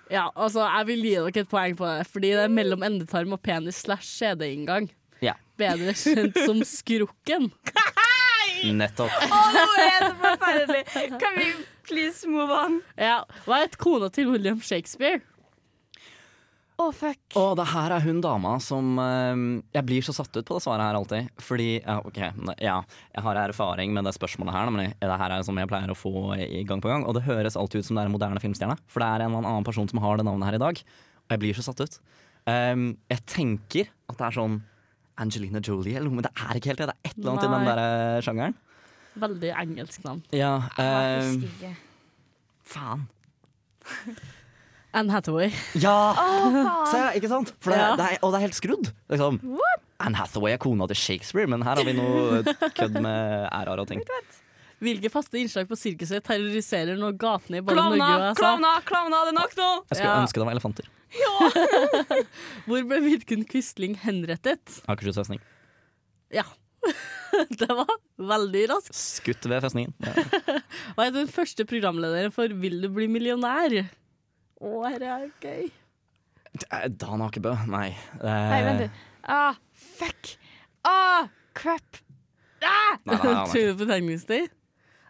Ja, 0.08 0.28
altså, 0.32 0.64
jeg 0.64 0.88
vil 0.88 1.04
gi 1.04 1.14
dere 1.18 1.42
et 1.44 1.50
poeng 1.50 1.76
på 1.76 1.84
det, 1.84 2.06
fordi 2.08 2.32
det 2.32 2.46
er 2.46 2.52
mellom 2.52 2.84
endetarm 2.86 3.34
og 3.36 3.42
penis 3.44 3.82
slash 3.84 4.08
skjedeinngang. 4.08 4.88
Ja. 5.24 5.34
Bedre 5.60 5.92
kjent 5.98 6.38
som 6.46 6.62
skrukken. 6.64 7.50
Nettopp. 8.78 9.12
Å, 9.12 9.40
nå 9.54 9.64
er 9.84 9.98
det 10.06 10.14
forferdelig! 10.22 10.84
Kan 11.20 11.36
vi 11.36 11.50
please 11.86 12.28
move 12.30 12.54
on? 12.54 12.80
Ja, 12.98 13.20
Hva 13.44 13.62
het 13.62 13.76
kona 13.80 14.08
til 14.12 14.32
William 14.32 14.62
Shakespeare? 14.64 15.20
Å, 16.78 16.92
fuck. 16.94 17.18
Og 17.40 17.56
det 17.58 17.64
her 17.72 17.90
er 17.96 18.04
hun 18.04 18.20
dama 18.22 18.52
som 18.62 18.92
eh, 19.02 19.40
Jeg 19.74 19.86
blir 19.88 20.04
så 20.06 20.12
satt 20.14 20.30
ut 20.36 20.46
på 20.46 20.54
det 20.54 20.62
svaret 20.62 20.84
her 20.86 20.98
alltid. 20.98 21.30
Fordi 21.42 21.66
ja, 21.80 21.96
OK, 22.06 22.20
ja, 22.62 22.76
jeg 23.16 23.24
har 23.26 23.40
erfaring 23.42 23.90
med 23.96 24.06
det 24.06 24.12
spørsmålet 24.14 24.54
her, 24.54 24.70
men 24.70 24.92
det 24.94 25.18
her 25.24 25.34
er 25.34 25.42
som 25.46 25.58
jeg 25.58 25.70
pleier 25.70 25.90
å 25.90 25.98
få 25.98 26.12
i 26.38 26.62
gang 26.68 26.82
på 26.84 26.92
gang. 26.92 27.02
Og 27.08 27.16
det 27.18 27.24
høres 27.26 27.58
alltid 27.58 27.82
ut 27.82 27.88
som 27.90 27.98
det 27.98 28.04
er 28.04 28.12
en 28.12 28.14
moderne 28.14 28.42
filmstjerne, 28.44 28.78
for 28.86 29.02
det 29.02 29.10
er 29.10 29.26
en 29.26 29.34
eller 29.34 29.50
annen 29.50 29.66
person 29.66 29.90
som 29.90 29.98
har 30.04 30.20
det 30.22 30.28
navnet 30.30 30.52
her 30.52 30.60
i 30.60 30.62
dag. 30.62 30.80
Og 31.26 31.34
jeg 31.34 31.42
blir 31.42 31.58
så 31.58 31.66
satt 31.66 31.82
ut. 31.82 31.98
Um, 32.48 32.86
jeg 33.10 33.26
tenker 33.28 33.90
at 34.08 34.16
det 34.16 34.28
er 34.30 34.38
sånn 34.38 34.60
Angelina 35.18 35.58
Jolie 35.60 35.98
eller 35.98 36.06
noe, 36.06 36.20
men 36.20 36.28
det 36.28 36.32
er 36.38 36.62
ikke 36.62 36.70
helt 36.72 36.84
det. 36.84 36.92
Det 36.92 36.94
er 36.94 37.10
et 37.10 37.18
eller 37.18 37.34
annet 37.34 37.44
i 37.44 37.52
den 37.56 37.68
der 37.72 37.82
eh, 37.82 38.22
sjangeren. 38.22 38.56
Veldig 39.18 39.50
engelsk 39.66 40.04
navn. 40.06 40.22
Ja, 40.30 40.54
Jeg 40.78 41.26
um, 41.26 41.42
husker 41.42 41.54
ikke. 41.58 41.76
faen. 42.70 43.08
Anne 44.96 45.12
Hathaway. 45.12 45.50
Ja! 45.76 45.94
Oh. 46.16 46.86
Se, 46.88 47.00
ikke 47.18 47.28
sant? 47.28 47.52
For 47.60 47.70
det, 47.74 47.78
Ja. 47.78 47.94
det 47.98 48.06
er, 48.06 48.18
og 48.24 48.32
det 48.32 48.38
er 48.40 48.46
helt 48.46 48.56
skrudd. 48.56 48.90
Liksom. 49.12 49.40
Anne 50.00 50.16
Hathaway 50.16 50.52
er 50.54 50.60
kona 50.62 50.86
til 50.88 50.96
Shakespeare, 50.96 51.46
men 51.50 51.62
her 51.66 51.76
har 51.76 51.84
vi 51.84 51.92
noe 51.92 52.42
kødd 52.78 52.96
med 53.02 53.48
ærer 53.52 53.82
og 53.82 53.88
ting. 53.90 54.00
Hvilke 54.78 55.10
faste 55.10 55.34
innslag 55.40 55.66
på 55.66 55.74
sirkuset 55.76 56.22
terroriserer 56.22 56.94
nå 57.00 57.10
gatene 57.18 57.58
i 57.58 57.64
både 57.66 57.74
Norge 57.76 57.96
Klovner, 57.98 58.14
og 58.14 58.30
USA? 58.30 58.38
Klovna, 58.40 58.72
klovna, 58.86 59.22
det 59.26 59.32
er 59.32 59.38
nok 59.40 59.56
nå! 59.58 59.68
Jeg 59.90 59.98
skulle 59.98 60.12
Ja. 60.14 60.22
ønske 60.22 60.38
det 60.38 60.46
var 60.46 60.54
elefanter. 60.54 60.86
Hvor 62.68 62.84
ble 62.86 63.00
Vidkun 63.02 63.44
Quisling 63.48 63.96
henrettet? 64.04 64.78
Akershus 64.88 65.18
festning. 65.18 65.40
Ja. 66.30 66.44
det 67.58 67.68
var 67.74 67.90
veldig 68.22 68.64
raskt. 68.70 68.94
Skutt 68.94 69.48
ved 69.50 69.64
festningen. 69.66 69.94
Ja. 69.98 70.14
Hva 70.94 71.08
er 71.08 71.14
den 71.16 71.28
første 71.32 71.66
programlederen 71.68 72.30
for 72.34 72.46
Vil 72.62 72.78
du 72.84 72.88
bli 72.94 73.08
millionær? 73.10 73.80
Å, 74.58 74.70
her 74.88 75.04
er 75.06 75.26
gøy. 75.42 75.68
Eh, 76.66 76.86
Dan 76.98 77.22
Akebø, 77.22 77.52
nei. 77.70 77.90
Eh, 78.18 78.48
Nei, 78.52 78.60
vent 78.66 78.80
litt. 78.86 79.02
Ah, 79.28 79.58
fuck. 79.98 80.32
Ah, 80.88 81.28
crap. 81.54 82.00
Ah! 82.64 82.96
Nei, 83.04 83.14
nei, 83.14 83.18
nei, 83.22 83.34
nei. 83.34 83.46
Tror 83.52 83.68
du 83.70 83.78
på 83.84 83.88
tegningstid? 83.92 84.50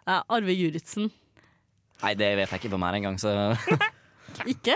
Arve 0.09 0.53
Juritzen. 0.57 1.09
nei, 2.01 2.13
det 2.17 2.29
vet 2.39 2.49
jeg 2.53 2.61
ikke 2.63 2.71
hvem 2.73 2.85
er 2.87 2.95
engang, 2.97 3.17
så 3.21 3.33
Ikke? 4.53 4.73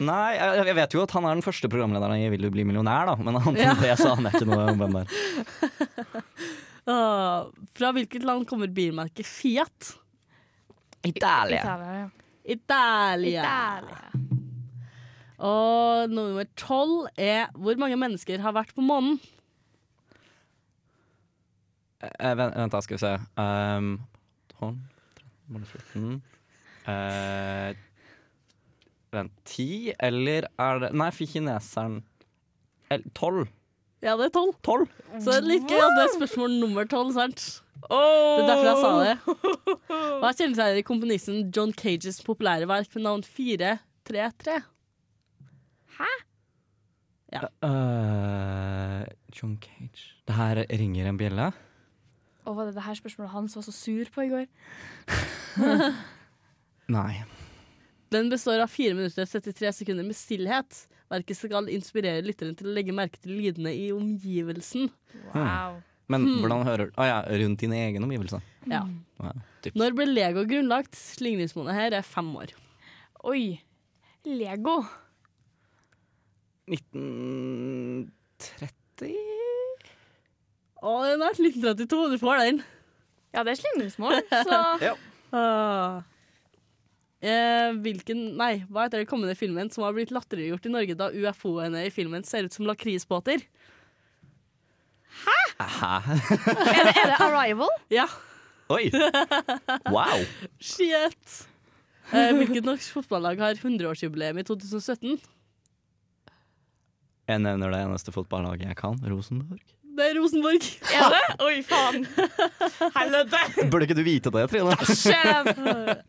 Nei, 0.00 0.30
jeg, 0.38 0.62
jeg 0.70 0.76
vet 0.78 0.94
jo 0.96 1.02
at 1.04 1.12
han 1.16 1.26
er 1.28 1.36
den 1.36 1.44
første 1.44 1.68
programlederen 1.68 2.22
i 2.22 2.28
Vil 2.32 2.46
du 2.46 2.48
bli 2.54 2.64
millionær, 2.64 3.10
da. 3.10 3.16
Men 3.20 3.36
han 3.44 3.58
Ja. 3.60 3.74
det 3.82 3.96
så 4.00 4.14
han 4.16 4.28
ikke 4.30 4.46
noe 4.48 4.70
om 4.72 4.80
hvem 4.80 4.96
det 4.96 5.02
er. 5.04 6.22
Ah, 6.88 7.48
fra 7.76 7.90
hvilket 7.92 8.24
land 8.24 8.46
kommer 8.48 8.70
bilmerket 8.72 9.28
Fiat? 9.28 9.90
Italia. 11.04 11.60
Italia, 11.60 11.98
ja. 11.98 12.08
Italia. 12.48 13.42
Italia. 13.44 14.04
Og 15.38 16.10
nummer 16.10 16.46
tolv 16.58 17.06
er 17.14 17.52
hvor 17.54 17.78
mange 17.78 17.98
mennesker 18.00 18.40
har 18.42 18.56
vært 18.56 18.72
på 18.74 18.82
månen? 18.82 19.20
Eh, 22.02 22.34
vent, 22.38 22.56
vent 22.56 22.74
da, 22.74 22.80
skal 22.82 22.96
vi 22.96 23.02
se. 23.02 23.12
Um, 23.38 23.92
12, 24.58 24.74
13, 25.50 25.68
14 25.72 26.22
eh, 26.88 27.84
Vent, 29.14 29.32
10, 29.48 29.92
eller 30.04 30.46
er 30.60 30.82
det 30.82 30.90
Nei, 30.94 31.08
for 31.14 31.30
kineseren 31.30 32.02
Tolv. 33.14 33.46
12. 33.46 33.54
Ja, 34.02 34.14
det 34.16 34.28
er 34.28 34.34
tolv. 34.34 34.54
12. 34.62 34.84
Så 35.18 35.32
det 35.32 35.38
er 35.40 35.46
like 35.48 35.74
ja, 35.74 35.88
det 35.96 36.04
er 36.04 36.12
spørsmål 36.14 36.52
nummer 36.60 36.86
tolv, 36.88 37.10
sant? 37.16 37.46
Det 37.86 38.42
er 38.42 38.48
derfor 38.48 38.66
jeg 38.66 38.80
sa 38.82 38.90
det. 39.04 39.36
Hva 40.22 40.32
kjennetegner 40.34 40.82
komponisten 40.86 41.46
John 41.54 41.72
Cages 41.76 42.20
populære 42.26 42.68
verk 42.68 42.90
med 42.96 43.06
navn 43.06 43.22
433? 43.24 44.58
Eh, 47.28 49.02
John 49.36 49.58
Cage 49.60 50.14
Det 50.26 50.34
her 50.34 50.64
ringer 50.80 51.08
en 51.08 51.18
bjelle. 51.20 51.50
Og 52.48 52.56
var 52.56 52.68
det 52.68 52.78
det 52.78 52.86
her 52.86 52.96
spørsmålet 52.96 53.32
han 53.32 53.48
var 53.54 53.62
så 53.62 53.72
sur 53.72 54.08
på 54.14 54.24
i 54.24 54.30
går? 54.32 54.46
Nei. 56.96 57.24
Den 58.08 58.30
består 58.32 58.62
av 58.64 58.72
4 58.72 58.96
minutter 58.96 59.26
og 59.26 59.28
33 59.28 59.72
sekunder 59.82 60.06
med 60.06 60.16
stillhet. 60.16 60.86
Verket 61.12 61.36
skal 61.36 61.68
inspirere 61.72 62.24
lytteren 62.24 62.56
til 62.56 62.70
å 62.70 62.72
legge 62.76 62.96
merke 62.96 63.20
til 63.20 63.36
lydene 63.36 63.74
i 63.76 63.90
omgivelsen. 63.92 64.88
Wow. 65.34 65.82
Men 66.08 66.22
Hmm. 66.24 66.38
hvordan 66.40 66.62
hører 66.64 66.88
Å 66.96 67.04
ja, 67.04 67.18
rundt 67.42 67.60
dine 67.60 67.76
egne 67.76 68.04
omgivelser. 68.06 68.40
Ja. 68.66 68.86
ja. 69.20 69.32
Når 69.74 69.92
ble 69.96 70.06
Lego 70.08 70.44
grunnlagt? 70.48 70.94
Slingringsmonnet 70.96 71.74
her 71.76 71.92
er 71.98 72.02
fem 72.06 72.30
år. 72.36 72.52
Oi. 73.28 73.60
Lego. 74.24 74.78
1930 76.68 78.08
Å, 80.78 80.90
den 81.08 81.24
er 81.26 81.34
1932, 81.34 82.04
du 82.12 82.18
får 82.22 82.38
den. 82.44 82.60
Ja, 83.34 83.42
det 83.44 83.50
er 83.56 83.60
slingringsmål, 83.62 84.20
så 84.30 84.58
Ah. 85.34 85.98
Eh, 87.20 87.74
hvilken 87.84 88.20
Nei, 88.38 88.62
hva 88.70 88.86
heter 88.86 89.02
den 89.02 89.08
kommende 89.10 89.34
filmen 89.36 89.68
som 89.74 89.82
har 89.84 89.92
blitt 89.96 90.12
latterliggjort 90.14 90.64
i 90.64 90.70
Norge 90.72 90.94
da 90.96 91.10
UFO-ene 91.12 91.82
i 91.84 91.90
filmen 91.92 92.24
ser 92.24 92.46
ut 92.46 92.54
som 92.56 92.64
lakrisbåter? 92.64 93.42
Hæ? 95.26 95.37
Er 95.58 96.84
det, 96.86 96.94
er 96.94 97.12
det 97.12 97.18
Arrival? 97.24 97.72
Ja. 97.98 98.06
Oi! 98.68 98.90
Wow! 99.88 100.20
Shit! 100.60 101.38
Eh, 102.12 102.30
hvilket 102.36 102.66
norsk 102.68 102.92
fotballag 102.98 103.40
har 103.40 103.56
100-årsjubileum 103.60 104.38
i 104.40 104.44
2017? 104.48 105.16
Jeg 107.28 107.42
nevner 107.44 107.72
det 107.72 107.80
eneste 107.84 108.12
fotballaget 108.14 108.68
jeg 108.70 108.76
kan. 108.78 108.96
Rosenborg. 109.08 109.60
Det 109.98 110.06
er 110.12 110.14
Rosenborg. 110.20 110.64
Er 110.94 111.12
det? 111.12 111.22
Oi, 111.42 111.56
faen. 111.66 112.04
Helvete. 112.94 113.40
Burde 113.72 113.88
ikke 113.88 113.96
du 113.98 114.04
vite 114.06 114.30
det, 114.32 114.44
Trine? 114.52 114.76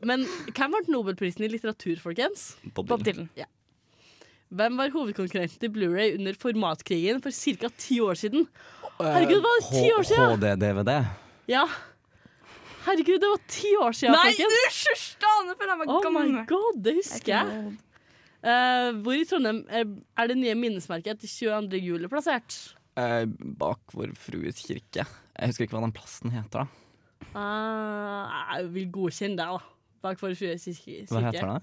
Men 0.06 0.28
hvem 0.54 0.76
vant 0.78 0.92
Nobelprisen 0.94 1.48
i 1.48 1.50
litteratur, 1.52 1.98
folkens? 2.04 2.52
Bob 2.76 2.86
Dylan. 2.86 2.92
Bob 2.92 3.08
Dylan. 3.08 3.30
Dylan. 3.34 3.50
Hvem 4.50 4.80
var 4.82 4.90
hovedkonkurrenten 4.94 5.60
til 5.62 5.70
Blu-ray 5.76 6.16
under 6.18 6.38
formatkrigen 6.42 7.20
for 7.22 7.30
ca. 7.36 7.70
ti 7.78 8.00
år 8.02 8.18
siden? 8.18 8.48
Herregud, 9.00 9.44
var 9.46 9.60
det 9.60 9.68
ti 9.76 9.92
år 9.94 10.08
siden? 10.10 10.40
HD-DVD. 10.42 10.96
Ja. 11.52 11.66
Herregud, 12.88 13.20
det 13.22 13.30
var 13.30 13.44
ti 13.52 13.76
år 13.78 13.94
siden, 13.94 14.16
Nei, 14.18 14.32
folkens. 14.34 14.56
du 14.56 14.80
sjørstane, 14.80 15.56
for 15.60 15.70
jeg 15.70 15.80
var 15.84 15.94
Oh 15.94 16.10
my 16.16 16.42
god, 16.50 16.82
det 16.88 16.96
husker 16.98 17.36
jeg. 17.36 17.70
Uh, 18.40 18.96
hvor 19.04 19.18
i 19.20 19.26
Trondheim 19.28 19.66
er, 19.68 19.84
er 20.18 20.30
det 20.32 20.38
nye 20.40 20.56
minnesmerket 20.56 21.18
etter 21.18 21.28
22. 21.28 21.82
juli 21.84 22.08
plassert? 22.12 22.56
Uh, 22.98 23.26
bak 23.60 23.92
Vår 23.94 24.14
Frues 24.18 24.64
kirke. 24.66 25.04
Jeg 25.06 25.52
husker 25.52 25.68
ikke 25.68 25.76
hva 25.78 25.84
den 25.86 25.96
plassen 25.96 26.34
heter. 26.36 26.66
da 26.66 26.90
Uh, 27.36 28.26
jeg 28.56 28.70
vil 28.74 28.88
godkjenne 28.96 29.38
deg, 29.38 29.52
da. 29.60 29.76
Bak 30.02 30.22
Vår 30.24 30.32
Frues 30.40 30.64
kirke. 30.66 31.04
Hva 31.12 31.22
heter 31.28 31.52
det? 31.52 31.58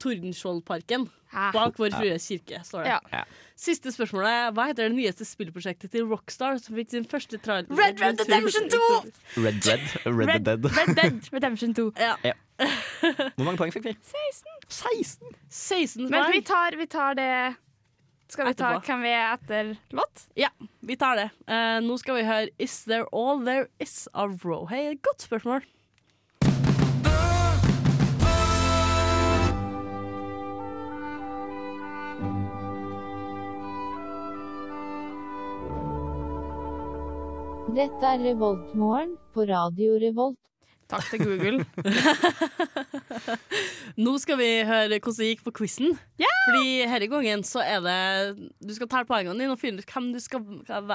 Tordenskjoldparken. 0.00 1.06
Hæ? 1.30 1.50
Bak 1.54 1.78
Vår 1.78 1.94
Frues 1.94 2.26
kirke, 2.26 2.60
står 2.66 2.82
det. 2.82 2.90
Ja. 2.90 2.98
Ja. 3.12 3.22
Siste 3.60 3.92
spørsmål 3.92 4.24
er 4.24 4.52
hva 4.56 4.64
heter 4.70 4.88
det 4.88 4.96
nyeste 4.96 5.26
spillprosjektet 5.28 5.92
til 5.92 6.06
Rockstar 6.08 6.56
som 6.62 6.78
fikk 6.78 6.94
sin 6.94 7.06
første 7.08 7.38
trailer 7.44 7.68
Red 7.76 8.00
Red 8.00 8.22
Redemption 8.24 8.70
2! 8.72 8.78
Red 9.44 9.58
Red. 9.68 9.84
Red, 10.06 10.30
Red, 10.30 10.46
Dead. 10.48 10.68
Red 10.78 10.94
Dead 10.96 11.28
Redemption 11.34 11.74
2. 11.76 11.90
Ja. 12.00 12.14
Hvor 13.36 13.44
mange 13.44 13.60
poeng 13.60 13.74
fikk 13.74 13.90
vi? 13.90 13.96
16. 14.70 15.36
16 15.48 16.08
Men 16.08 16.30
vi 16.32 16.40
tar, 16.46 16.76
vi 16.80 16.86
tar 16.90 17.18
det 17.18 17.30
Skal 18.32 18.50
vi 18.50 18.54
ta 18.56 18.72
Kan 18.84 19.04
vi 19.04 19.12
er 19.12 19.34
etter 19.34 19.74
låt? 19.96 20.24
Ja, 20.38 20.48
vi 20.80 20.96
tar 20.96 21.20
det. 21.20 21.28
Uh, 21.44 21.78
nå 21.84 21.98
skal 22.00 22.20
vi 22.20 22.24
høre 22.28 22.48
Is 22.58 22.80
There 22.88 23.08
All 23.12 23.44
There 23.44 23.68
Is 23.82 24.08
of 24.14 24.44
Rohay. 24.44 24.96
Godt 25.04 25.28
spørsmål. 25.28 25.66
Dette 37.70 38.02
er 38.02 38.18
Revoltmorgen 38.24 39.12
på 39.34 39.44
Radio 39.46 39.94
Revolt. 40.02 40.38
Takk 40.90 41.04
til 41.12 41.22
Google. 41.22 41.64
Nå 44.04 44.16
skal 44.18 44.40
vi 44.40 44.48
høre 44.66 44.98
hvordan 44.98 45.18
det 45.20 45.28
gikk 45.28 45.44
på 45.46 45.54
quizen. 45.60 45.94
Ja! 46.18 46.39
Fordi 46.50 46.84
denne 46.84 47.08
gangen 47.12 47.44
så 47.46 47.62
er 47.64 47.80
det 47.84 48.50
Du 48.66 48.72
skal 48.74 48.90
telle 48.90 49.06
poengene 49.08 49.38
dine 49.38 49.54
og 49.54 49.60
finne 49.60 49.80
ut 49.80 49.94
hvem 49.94 50.10
du 50.14 50.20
skal 50.22 50.44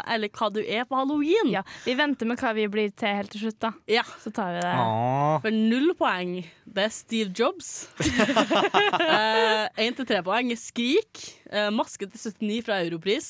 Eller 0.03 0.29
hva 0.35 0.49
du 0.53 0.61
er 0.61 0.85
på 0.89 0.99
halloween. 0.99 1.51
Ja, 1.53 1.63
Vi 1.85 1.95
venter 1.97 2.29
med 2.29 2.41
hva 2.41 2.53
vi 2.57 2.67
blir 2.71 2.91
til 2.95 3.15
helt 3.21 3.31
til 3.33 3.45
slutt, 3.45 3.59
da. 3.63 3.71
Ja. 3.89 4.03
Så 4.21 4.33
tar 4.35 4.53
vi 4.55 4.61
det. 4.65 4.73
Åh. 4.75 5.39
For 5.45 5.55
null 5.55 5.93
poeng, 5.97 6.35
det 6.65 6.85
er 6.87 6.93
Steve 6.93 7.33
Jobs. 7.35 7.87
Én 9.81 9.95
til 9.95 10.07
tre 10.07 10.21
poeng 10.25 10.51
er 10.53 10.59
Skrik. 10.59 11.23
Eh, 11.51 11.69
maske 11.73 12.07
til 12.09 12.19
79 12.19 12.61
fra 12.65 12.79
Europris. 12.83 13.29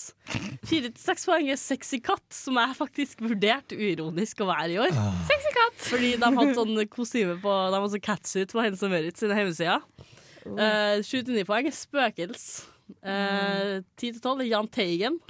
Fire 0.65 0.89
til 0.89 1.01
seks 1.01 1.25
poeng 1.27 1.49
er 1.51 1.59
Sexy 1.59 1.99
katt, 2.03 2.25
som 2.33 2.57
jeg 2.61 2.77
faktisk 2.77 3.21
vurderte 3.25 3.77
uironisk 3.77 4.41
å 4.43 4.49
være 4.49 4.71
i 4.75 4.79
år. 4.85 4.95
Sexy 5.29 5.53
katt! 5.55 5.79
Fordi 5.91 6.13
de 6.21 6.31
hadde 6.39 6.57
sånn 6.57 6.79
kostyme 6.91 7.37
på 7.43 7.55
De 7.69 7.77
hadde 7.79 7.93
sånn 7.95 8.05
catsuit 8.05 8.55
på 8.55 8.63
Hennes 8.63 8.83
og 8.85 8.93
Møritz 8.93 9.21
sine 9.23 9.37
hjemmesider. 9.37 9.83
Eh, 10.45 11.01
Sju 11.05 11.21
til 11.25 11.33
ni 11.35 11.43
poeng 11.47 11.65
er 11.69 11.73
Spøkels. 11.75 12.45
Eh, 13.01 13.81
Ti 13.97 14.11
til 14.11 14.21
tolv 14.21 14.43
er 14.45 14.51
Jahn 14.51 14.67
Teigen. 14.69 15.17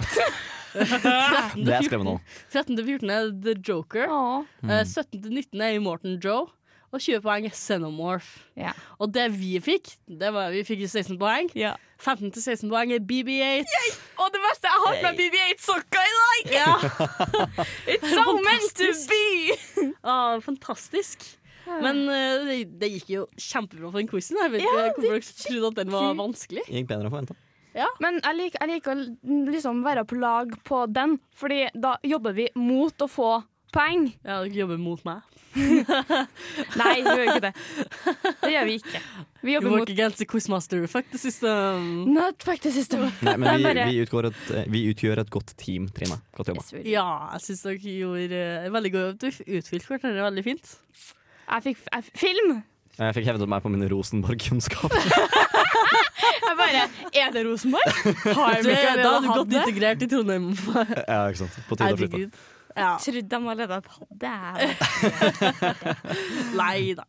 13 0.76 1.64
Det 1.64 1.72
er 1.72 1.86
skremmende. 1.86 2.18
nå. 2.18 2.20
13 2.52 2.76
til 2.76 2.84
14 2.84 3.10
er 3.14 3.30
The 3.46 3.54
Joker. 3.64 4.10
Åh. 4.12 4.44
Eh, 4.68 4.84
17 4.84 5.22
til 5.22 5.32
19 5.32 5.60
er 5.64 5.78
Immortan 5.78 6.18
Joe. 6.22 6.46
Og 6.94 7.00
20 7.02 7.20
poeng 7.24 7.44
er 7.48 7.50
Xenomorph. 7.52 8.28
Ja. 8.56 8.70
Og 9.02 9.10
det 9.12 9.24
vi 9.34 9.56
fikk, 9.60 9.90
det 10.06 10.30
var, 10.32 10.52
vi 10.54 10.62
fikk 10.64 10.84
16 10.88 11.18
poeng. 11.20 11.48
15 11.98 12.30
til 12.32 12.42
16 12.44 12.70
poeng 12.70 12.92
er 12.94 13.00
BB8. 13.02 13.64
Og 14.22 14.30
det 14.32 14.40
verste, 14.44 14.68
jeg 14.70 14.84
har 14.84 14.94
på 14.94 15.02
meg 15.02 15.18
BB8-sokker 15.18 16.06
i 16.06 16.14
dag! 16.20 16.54
Yeah. 16.54 16.86
It's 17.96 18.12
so 18.14 18.36
meant 18.38 18.76
to 18.78 18.92
be! 19.10 19.92
Ah, 20.04 20.38
fantastisk. 20.40 21.24
Men 21.66 22.02
uh, 22.08 22.46
det, 22.46 22.58
det 22.80 22.92
gikk 22.94 23.10
jo 23.14 23.24
kjempebra 23.34 23.90
for 23.90 24.00
den 24.00 24.10
quizen. 24.10 24.38
Jeg 24.42 24.54
vet 24.54 24.64
Ja, 24.64 24.74
ikke 24.90 25.02
hvorfor 25.02 25.16
dere 25.16 25.42
trodde 25.42 25.72
at 25.72 25.80
den 25.82 25.92
var 25.96 26.14
vanskelig. 26.20 26.64
Gikk 26.70 26.88
bedre 26.92 27.06
enn 27.08 27.14
forventa. 27.14 27.38
Men 28.00 28.20
jeg 28.22 28.38
liker, 28.38 28.62
jeg 28.62 28.72
liker 28.72 28.92
å 28.96 29.40
liksom 29.52 29.82
være 29.84 30.06
på 30.08 30.16
lag 30.20 30.54
på 30.64 30.86
den, 30.88 31.18
Fordi 31.36 31.66
da 31.76 31.96
jobber 32.06 32.36
vi 32.36 32.48
mot 32.56 33.04
å 33.04 33.08
få 33.10 33.30
poeng. 33.74 34.06
Ja, 34.24 34.40
dere 34.44 34.62
jobber 34.62 34.80
mot 34.80 35.02
meg. 35.04 35.24
Nei, 35.56 36.94
vi 37.00 37.12
gjør 37.16 37.22
ikke 37.30 37.44
det. 37.46 37.52
Det 38.42 38.50
gjør 38.52 38.66
vi 38.68 38.74
ikke. 38.80 39.00
Vi 39.46 39.54
jobber 39.54 39.70
mot 39.70 39.76
You 39.76 39.80
work 39.80 39.82
mot 39.86 39.92
against 39.94 40.20
the 40.20 40.26
quizmaster 40.28 40.82
fuck 40.90 41.08
the 41.12 41.20
system. 41.20 41.86
Not 42.12 42.44
fuck 42.44 42.60
the 42.64 42.72
system. 42.74 43.06
Nei, 43.26 43.36
men 43.40 43.48
vi, 43.56 43.64
bare- 43.64 43.86
vi, 43.88 44.00
et, 44.04 44.50
eh, 44.52 44.66
vi 44.72 44.82
utgjør 44.92 45.22
et 45.24 45.32
godt 45.32 45.54
team, 45.60 45.88
Trine. 45.96 46.18
Godt 46.36 46.52
jobba. 46.52 46.64
Yes. 46.72 46.88
Ja, 46.92 47.06
jeg 47.36 47.46
syns 47.48 47.64
dere 47.66 47.94
gjorde 47.96 48.42
veldig 48.66 48.76
veldig 48.76 48.94
godt. 48.96 49.24
Du 49.24 49.56
utfylte 49.60 49.92
hverandre 49.94 50.28
veldig 50.28 50.46
fint. 50.50 50.74
Jeg 51.46 51.62
fikk 51.62 51.78
jeg, 51.92 52.04
film. 52.14 52.62
Jeg 52.96 53.14
fikk 53.18 53.26
hevdet 53.28 53.48
meg 53.48 53.62
på 53.62 53.70
min 53.72 53.84
Rosenborg-kunnskap. 53.92 54.92
Jeg 56.46 56.54
bare 56.58 56.82
Er 57.14 57.30
det 57.34 57.42
Rosenborg? 57.46 57.90
Har 58.34 58.60
Du, 58.62 58.68
vi 58.68 58.74
ikke 58.74 58.92
da 59.02 59.10
hadde 59.12 59.26
du 59.26 59.32
godt 59.32 59.54
integrert 59.60 60.02
i 60.02 60.08
Trondheim. 60.10 60.46
ja, 61.12 61.18
ikke 61.28 61.40
sant. 61.42 61.58
På 61.68 61.78
tide 61.78 61.92
å 61.92 61.98
flytte. 62.00 62.44
Ja. 62.76 62.90
Trodde 63.00 63.22
de 63.32 63.36
allerede 63.36 63.72
hadde 63.96 64.16
det. 64.20 64.68
Nei 66.60 66.92
da. 66.98 67.06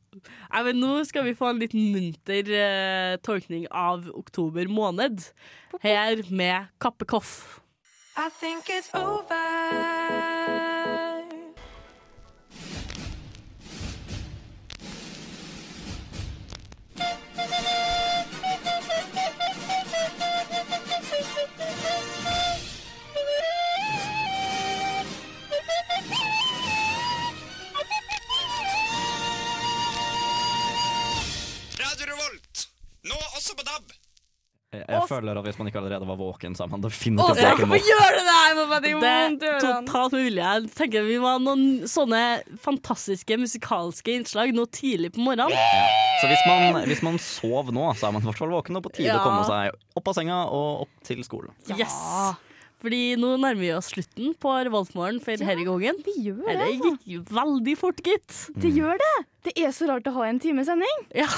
Nei, 0.54 0.62
men 0.70 0.80
nå 0.80 0.92
skal 1.08 1.28
vi 1.28 1.36
få 1.38 1.50
en 1.52 1.60
litt 1.64 1.76
munter 1.76 2.52
uh, 2.54 3.18
tolkning 3.26 3.68
av 3.72 4.08
oktober 4.16 4.70
måned. 4.72 5.28
Her 5.84 6.24
med 6.32 6.72
Kappe 6.84 7.06
Koff. 7.10 7.62
I 8.18 8.30
think 8.40 8.70
it's 8.70 8.90
over. 8.96 9.38
Føler 35.18 35.38
at 35.42 35.46
hvis 35.50 35.58
man 35.60 35.68
ikke 35.72 35.82
allerede 35.82 36.08
var 36.08 36.18
våken, 36.22 36.56
så 36.58 36.64
er 36.66 36.72
man 36.72 36.82
definitivt 36.86 37.42
ja, 37.42 37.52
våken 37.58 37.74
gjør 37.76 37.90
gjør 37.92 38.18
det 38.18 38.36
her 38.38 38.56
Må 38.58 38.66
bare 38.72 38.82
Det 39.42 39.52
er 39.52 39.60
totalt 39.66 40.16
mulig. 40.18 40.40
Jeg 40.40 40.72
tenker 40.78 41.06
Vi 41.10 41.18
må 41.24 41.34
ha 41.34 41.38
noen 41.44 41.66
sånne 41.90 42.22
fantastiske 42.64 43.38
musikalske 43.42 44.16
innslag 44.18 44.54
nå 44.56 44.66
tidlig 44.74 45.12
på 45.18 45.24
morgenen. 45.26 45.54
Så 46.22 46.32
hvis 46.32 46.44
man, 46.50 46.82
hvis 46.90 47.04
man 47.06 47.20
sov 47.22 47.70
nå, 47.76 47.90
så 48.00 48.08
er 48.10 48.16
man 48.16 48.24
i 48.24 48.30
hvert 48.32 48.40
fall 48.42 48.54
våken 48.56 48.80
og 48.80 48.88
på 48.88 48.94
tide 48.96 49.12
Ja. 49.12 49.20
å 49.20 49.26
komme 49.28 49.44
seg 49.46 49.76
opp 50.00 50.08
av 50.10 50.18
senga 50.18 50.40
og 50.50 50.86
opp 50.88 51.04
til 51.06 51.22
skolen. 51.28 51.54
Yes. 51.78 51.94
Fordi 52.82 53.16
nå 53.18 53.32
nærmer 53.42 53.58
vi 53.62 53.70
oss 53.74 53.88
slutten 53.90 54.36
på 54.38 54.52
Revoltmorgen 54.68 55.18
for 55.24 55.34
denne 55.42 55.64
gangen. 55.66 56.02
Vi 56.06 56.14
gjør 56.28 56.44
Det 56.46 56.58
det. 56.60 56.68
gikk 56.78 57.08
gikk 57.14 57.32
veldig 57.34 57.74
fort, 57.80 58.02
gitt. 58.06 58.36
Det 58.58 58.70
gjør 58.76 59.00
det. 59.02 59.14
Det 59.48 59.54
er 59.64 59.72
så 59.74 59.88
rart 59.90 60.06
å 60.10 60.14
ha 60.20 60.28
en 60.30 60.38
times 60.44 60.70
sending. 60.70 61.00
Ja. 61.18 61.30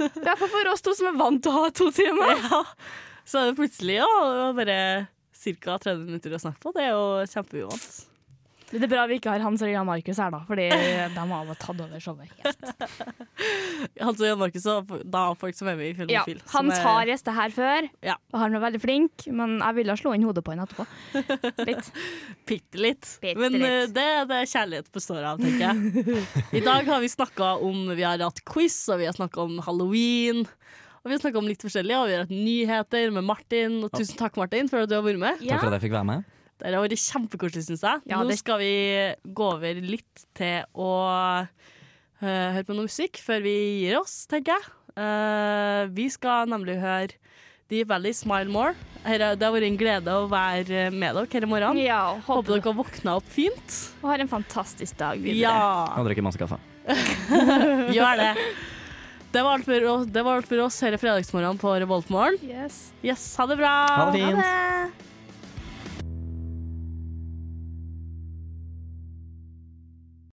Derfor 0.00 0.48
for 0.48 0.70
oss 0.72 0.80
to 0.82 0.94
som 0.96 1.10
er 1.12 1.18
vant 1.20 1.42
til 1.44 1.52
å 1.52 1.62
ha 1.66 1.70
to 1.70 1.90
timer. 1.94 2.34
ja. 2.50 2.62
Så 3.30 3.38
er 3.44 3.50
det 3.52 3.58
plutselig 3.60 4.00
ja, 4.00 4.10
det 4.10 4.44
var 4.44 4.54
bare 4.58 4.78
ca. 5.40 5.78
30 5.78 6.06
minutter 6.08 6.34
å 6.36 6.40
snakke 6.42 6.62
på. 6.64 6.72
Det 6.76 6.86
er 6.88 6.94
jo 6.96 7.04
kjempeuvant. 7.30 7.90
Det 8.70 8.84
er 8.86 8.90
bra 8.92 9.02
vi 9.10 9.16
ikke 9.18 9.32
har 9.32 9.42
Hans 9.42 9.62
og 9.66 9.70
Jan 9.72 9.82
Markus 9.88 10.18
her, 10.22 10.30
da, 10.30 10.38
fordi 10.46 10.68
de 11.16 11.22
har 11.32 11.48
tatt 11.58 11.80
over 11.82 12.02
showet. 12.02 12.30
helt. 12.38 12.60
Hans 14.04 14.20
og 14.22 14.28
Jan 14.28 14.38
Markus 14.38 14.66
og 14.70 14.92
da 15.10 15.22
folk 15.40 15.56
som 15.58 15.70
er 15.72 15.78
med 15.80 15.88
i 15.88 16.12
Ja, 16.14 16.22
Filmofil. 16.22 16.42
som 16.46 16.68
Hans 16.68 16.76
er- 16.78 16.86
har 16.86 17.10
gjester 17.10 17.34
her 17.34 17.54
før, 17.56 17.88
Ja. 18.06 18.14
og 18.30 18.38
han 18.44 18.54
var 18.54 18.62
veldig 18.68 18.80
flink, 18.84 19.26
men 19.34 19.56
jeg 19.58 19.74
ville 19.80 19.96
slå 19.98 20.12
inn 20.14 20.22
hodet 20.28 20.44
på 20.46 20.54
han 20.54 20.62
etterpå. 20.62 20.86
Litt. 21.66 21.90
Bitte 22.50 22.78
litt. 22.86 23.10
Bitte 23.24 23.42
Men 23.42 23.58
litt. 23.58 23.66
eh, 23.66 23.86
det 23.98 24.06
er 24.20 24.30
det 24.30 24.40
kjærlighet 24.54 24.92
består 24.94 25.26
av, 25.32 25.42
tenker 25.42 25.66
jeg. 25.66 26.22
I 26.60 26.62
dag 26.66 26.86
har 26.94 27.02
vi 27.02 27.10
snakka 27.10 27.56
om 27.66 27.88
Vi 27.98 28.06
har 28.06 28.22
hatt 28.22 28.44
quiz, 28.46 28.78
og 28.94 29.02
vi 29.02 29.10
har 29.10 29.18
snakka 29.18 29.42
om 29.48 29.58
halloween. 29.66 30.46
Og 31.00 31.08
vi 31.08 31.14
har 31.16 31.22
snakka 31.22 31.40
om 31.40 31.46
litt 31.48 31.62
forskjellig, 31.64 31.94
og 31.96 32.08
vi 32.10 32.12
har 32.16 32.26
hatt 32.26 32.32
nyheter 32.34 33.12
med 33.14 33.24
Martin. 33.24 33.78
Og 33.86 33.92
tusen 33.96 34.18
takk, 34.20 34.34
Martin, 34.36 34.68
for 34.68 34.84
at 34.84 34.90
du 34.90 34.98
har 34.98 35.04
vært 35.06 35.20
med. 35.22 35.38
Takk 35.40 35.62
for 35.62 35.70
at 35.72 35.78
jeg 35.78 35.86
fikk 35.86 35.94
være 35.96 36.08
med. 36.10 36.26
Det 36.60 36.74
har 36.74 36.82
vært 36.84 37.00
kjempekoselig, 37.00 37.62
syns 37.70 37.84
jeg. 37.86 38.02
Ja, 38.10 38.18
Nå 38.20 38.36
skal 38.36 38.58
vi 38.60 38.72
gå 39.32 39.46
over 39.54 39.78
litt 39.80 40.24
til 40.36 40.66
å 40.76 40.90
uh, 41.08 41.70
høre 42.20 42.66
på 42.68 42.76
noe 42.76 42.84
musikk 42.90 43.16
før 43.24 43.40
vi 43.46 43.54
gir 43.86 43.96
oss, 44.02 44.26
tenker 44.28 44.58
jeg. 44.58 44.74
Uh, 44.98 45.88
vi 45.96 46.10
skal 46.12 46.50
nemlig 46.52 46.76
høre 46.82 47.16
Deep 47.70 47.88
Valley 47.88 48.12
Smile 48.12 48.50
More. 48.52 48.74
Her, 49.06 49.22
er- 49.30 49.38
det 49.40 49.46
har 49.46 49.54
vært 49.54 49.68
en 49.70 49.78
glede 49.80 50.16
å 50.20 50.26
være 50.28 50.90
med 50.92 51.16
dere 51.16 51.30
her 51.32 51.46
i 51.46 51.48
morgen. 51.48 51.80
Ja, 51.80 52.02
Håper 52.18 52.34
håper 52.34 52.52
dere 52.58 52.66
har 52.66 52.76
våkna 52.82 53.14
opp 53.22 53.32
fint. 53.32 53.78
Og 54.02 54.10
har 54.12 54.20
en 54.20 54.28
fantastisk 54.28 54.98
dag 55.00 55.16
videre. 55.22 55.48
Ja, 55.48 55.96
Og 55.96 56.10
drikker 56.10 56.28
masse 56.28 56.40
kaffe. 56.42 56.60
gjør 57.96 58.20
det. 58.20 58.34
Det 59.32 59.42
var 59.42 59.52
alt 59.52 59.64
for 59.64 59.84
oss, 59.92 60.06
det 60.10 60.22
var 60.26 60.40
alt 60.40 60.48
for 60.48 60.58
oss 60.64 60.80
hele 60.82 60.98
fredagsmorgenen 60.98 61.58
fredagsmorgen 61.58 61.58
på 61.58 61.74
Revoltmorgen. 61.80 62.38
Yes. 62.42 62.92
Yes, 63.02 63.36
ha 63.38 63.46
det 63.46 63.56
bra. 63.60 63.74
Ha 63.86 64.10
det 64.10 64.24
Ha 64.24 64.42
det. 64.42 65.09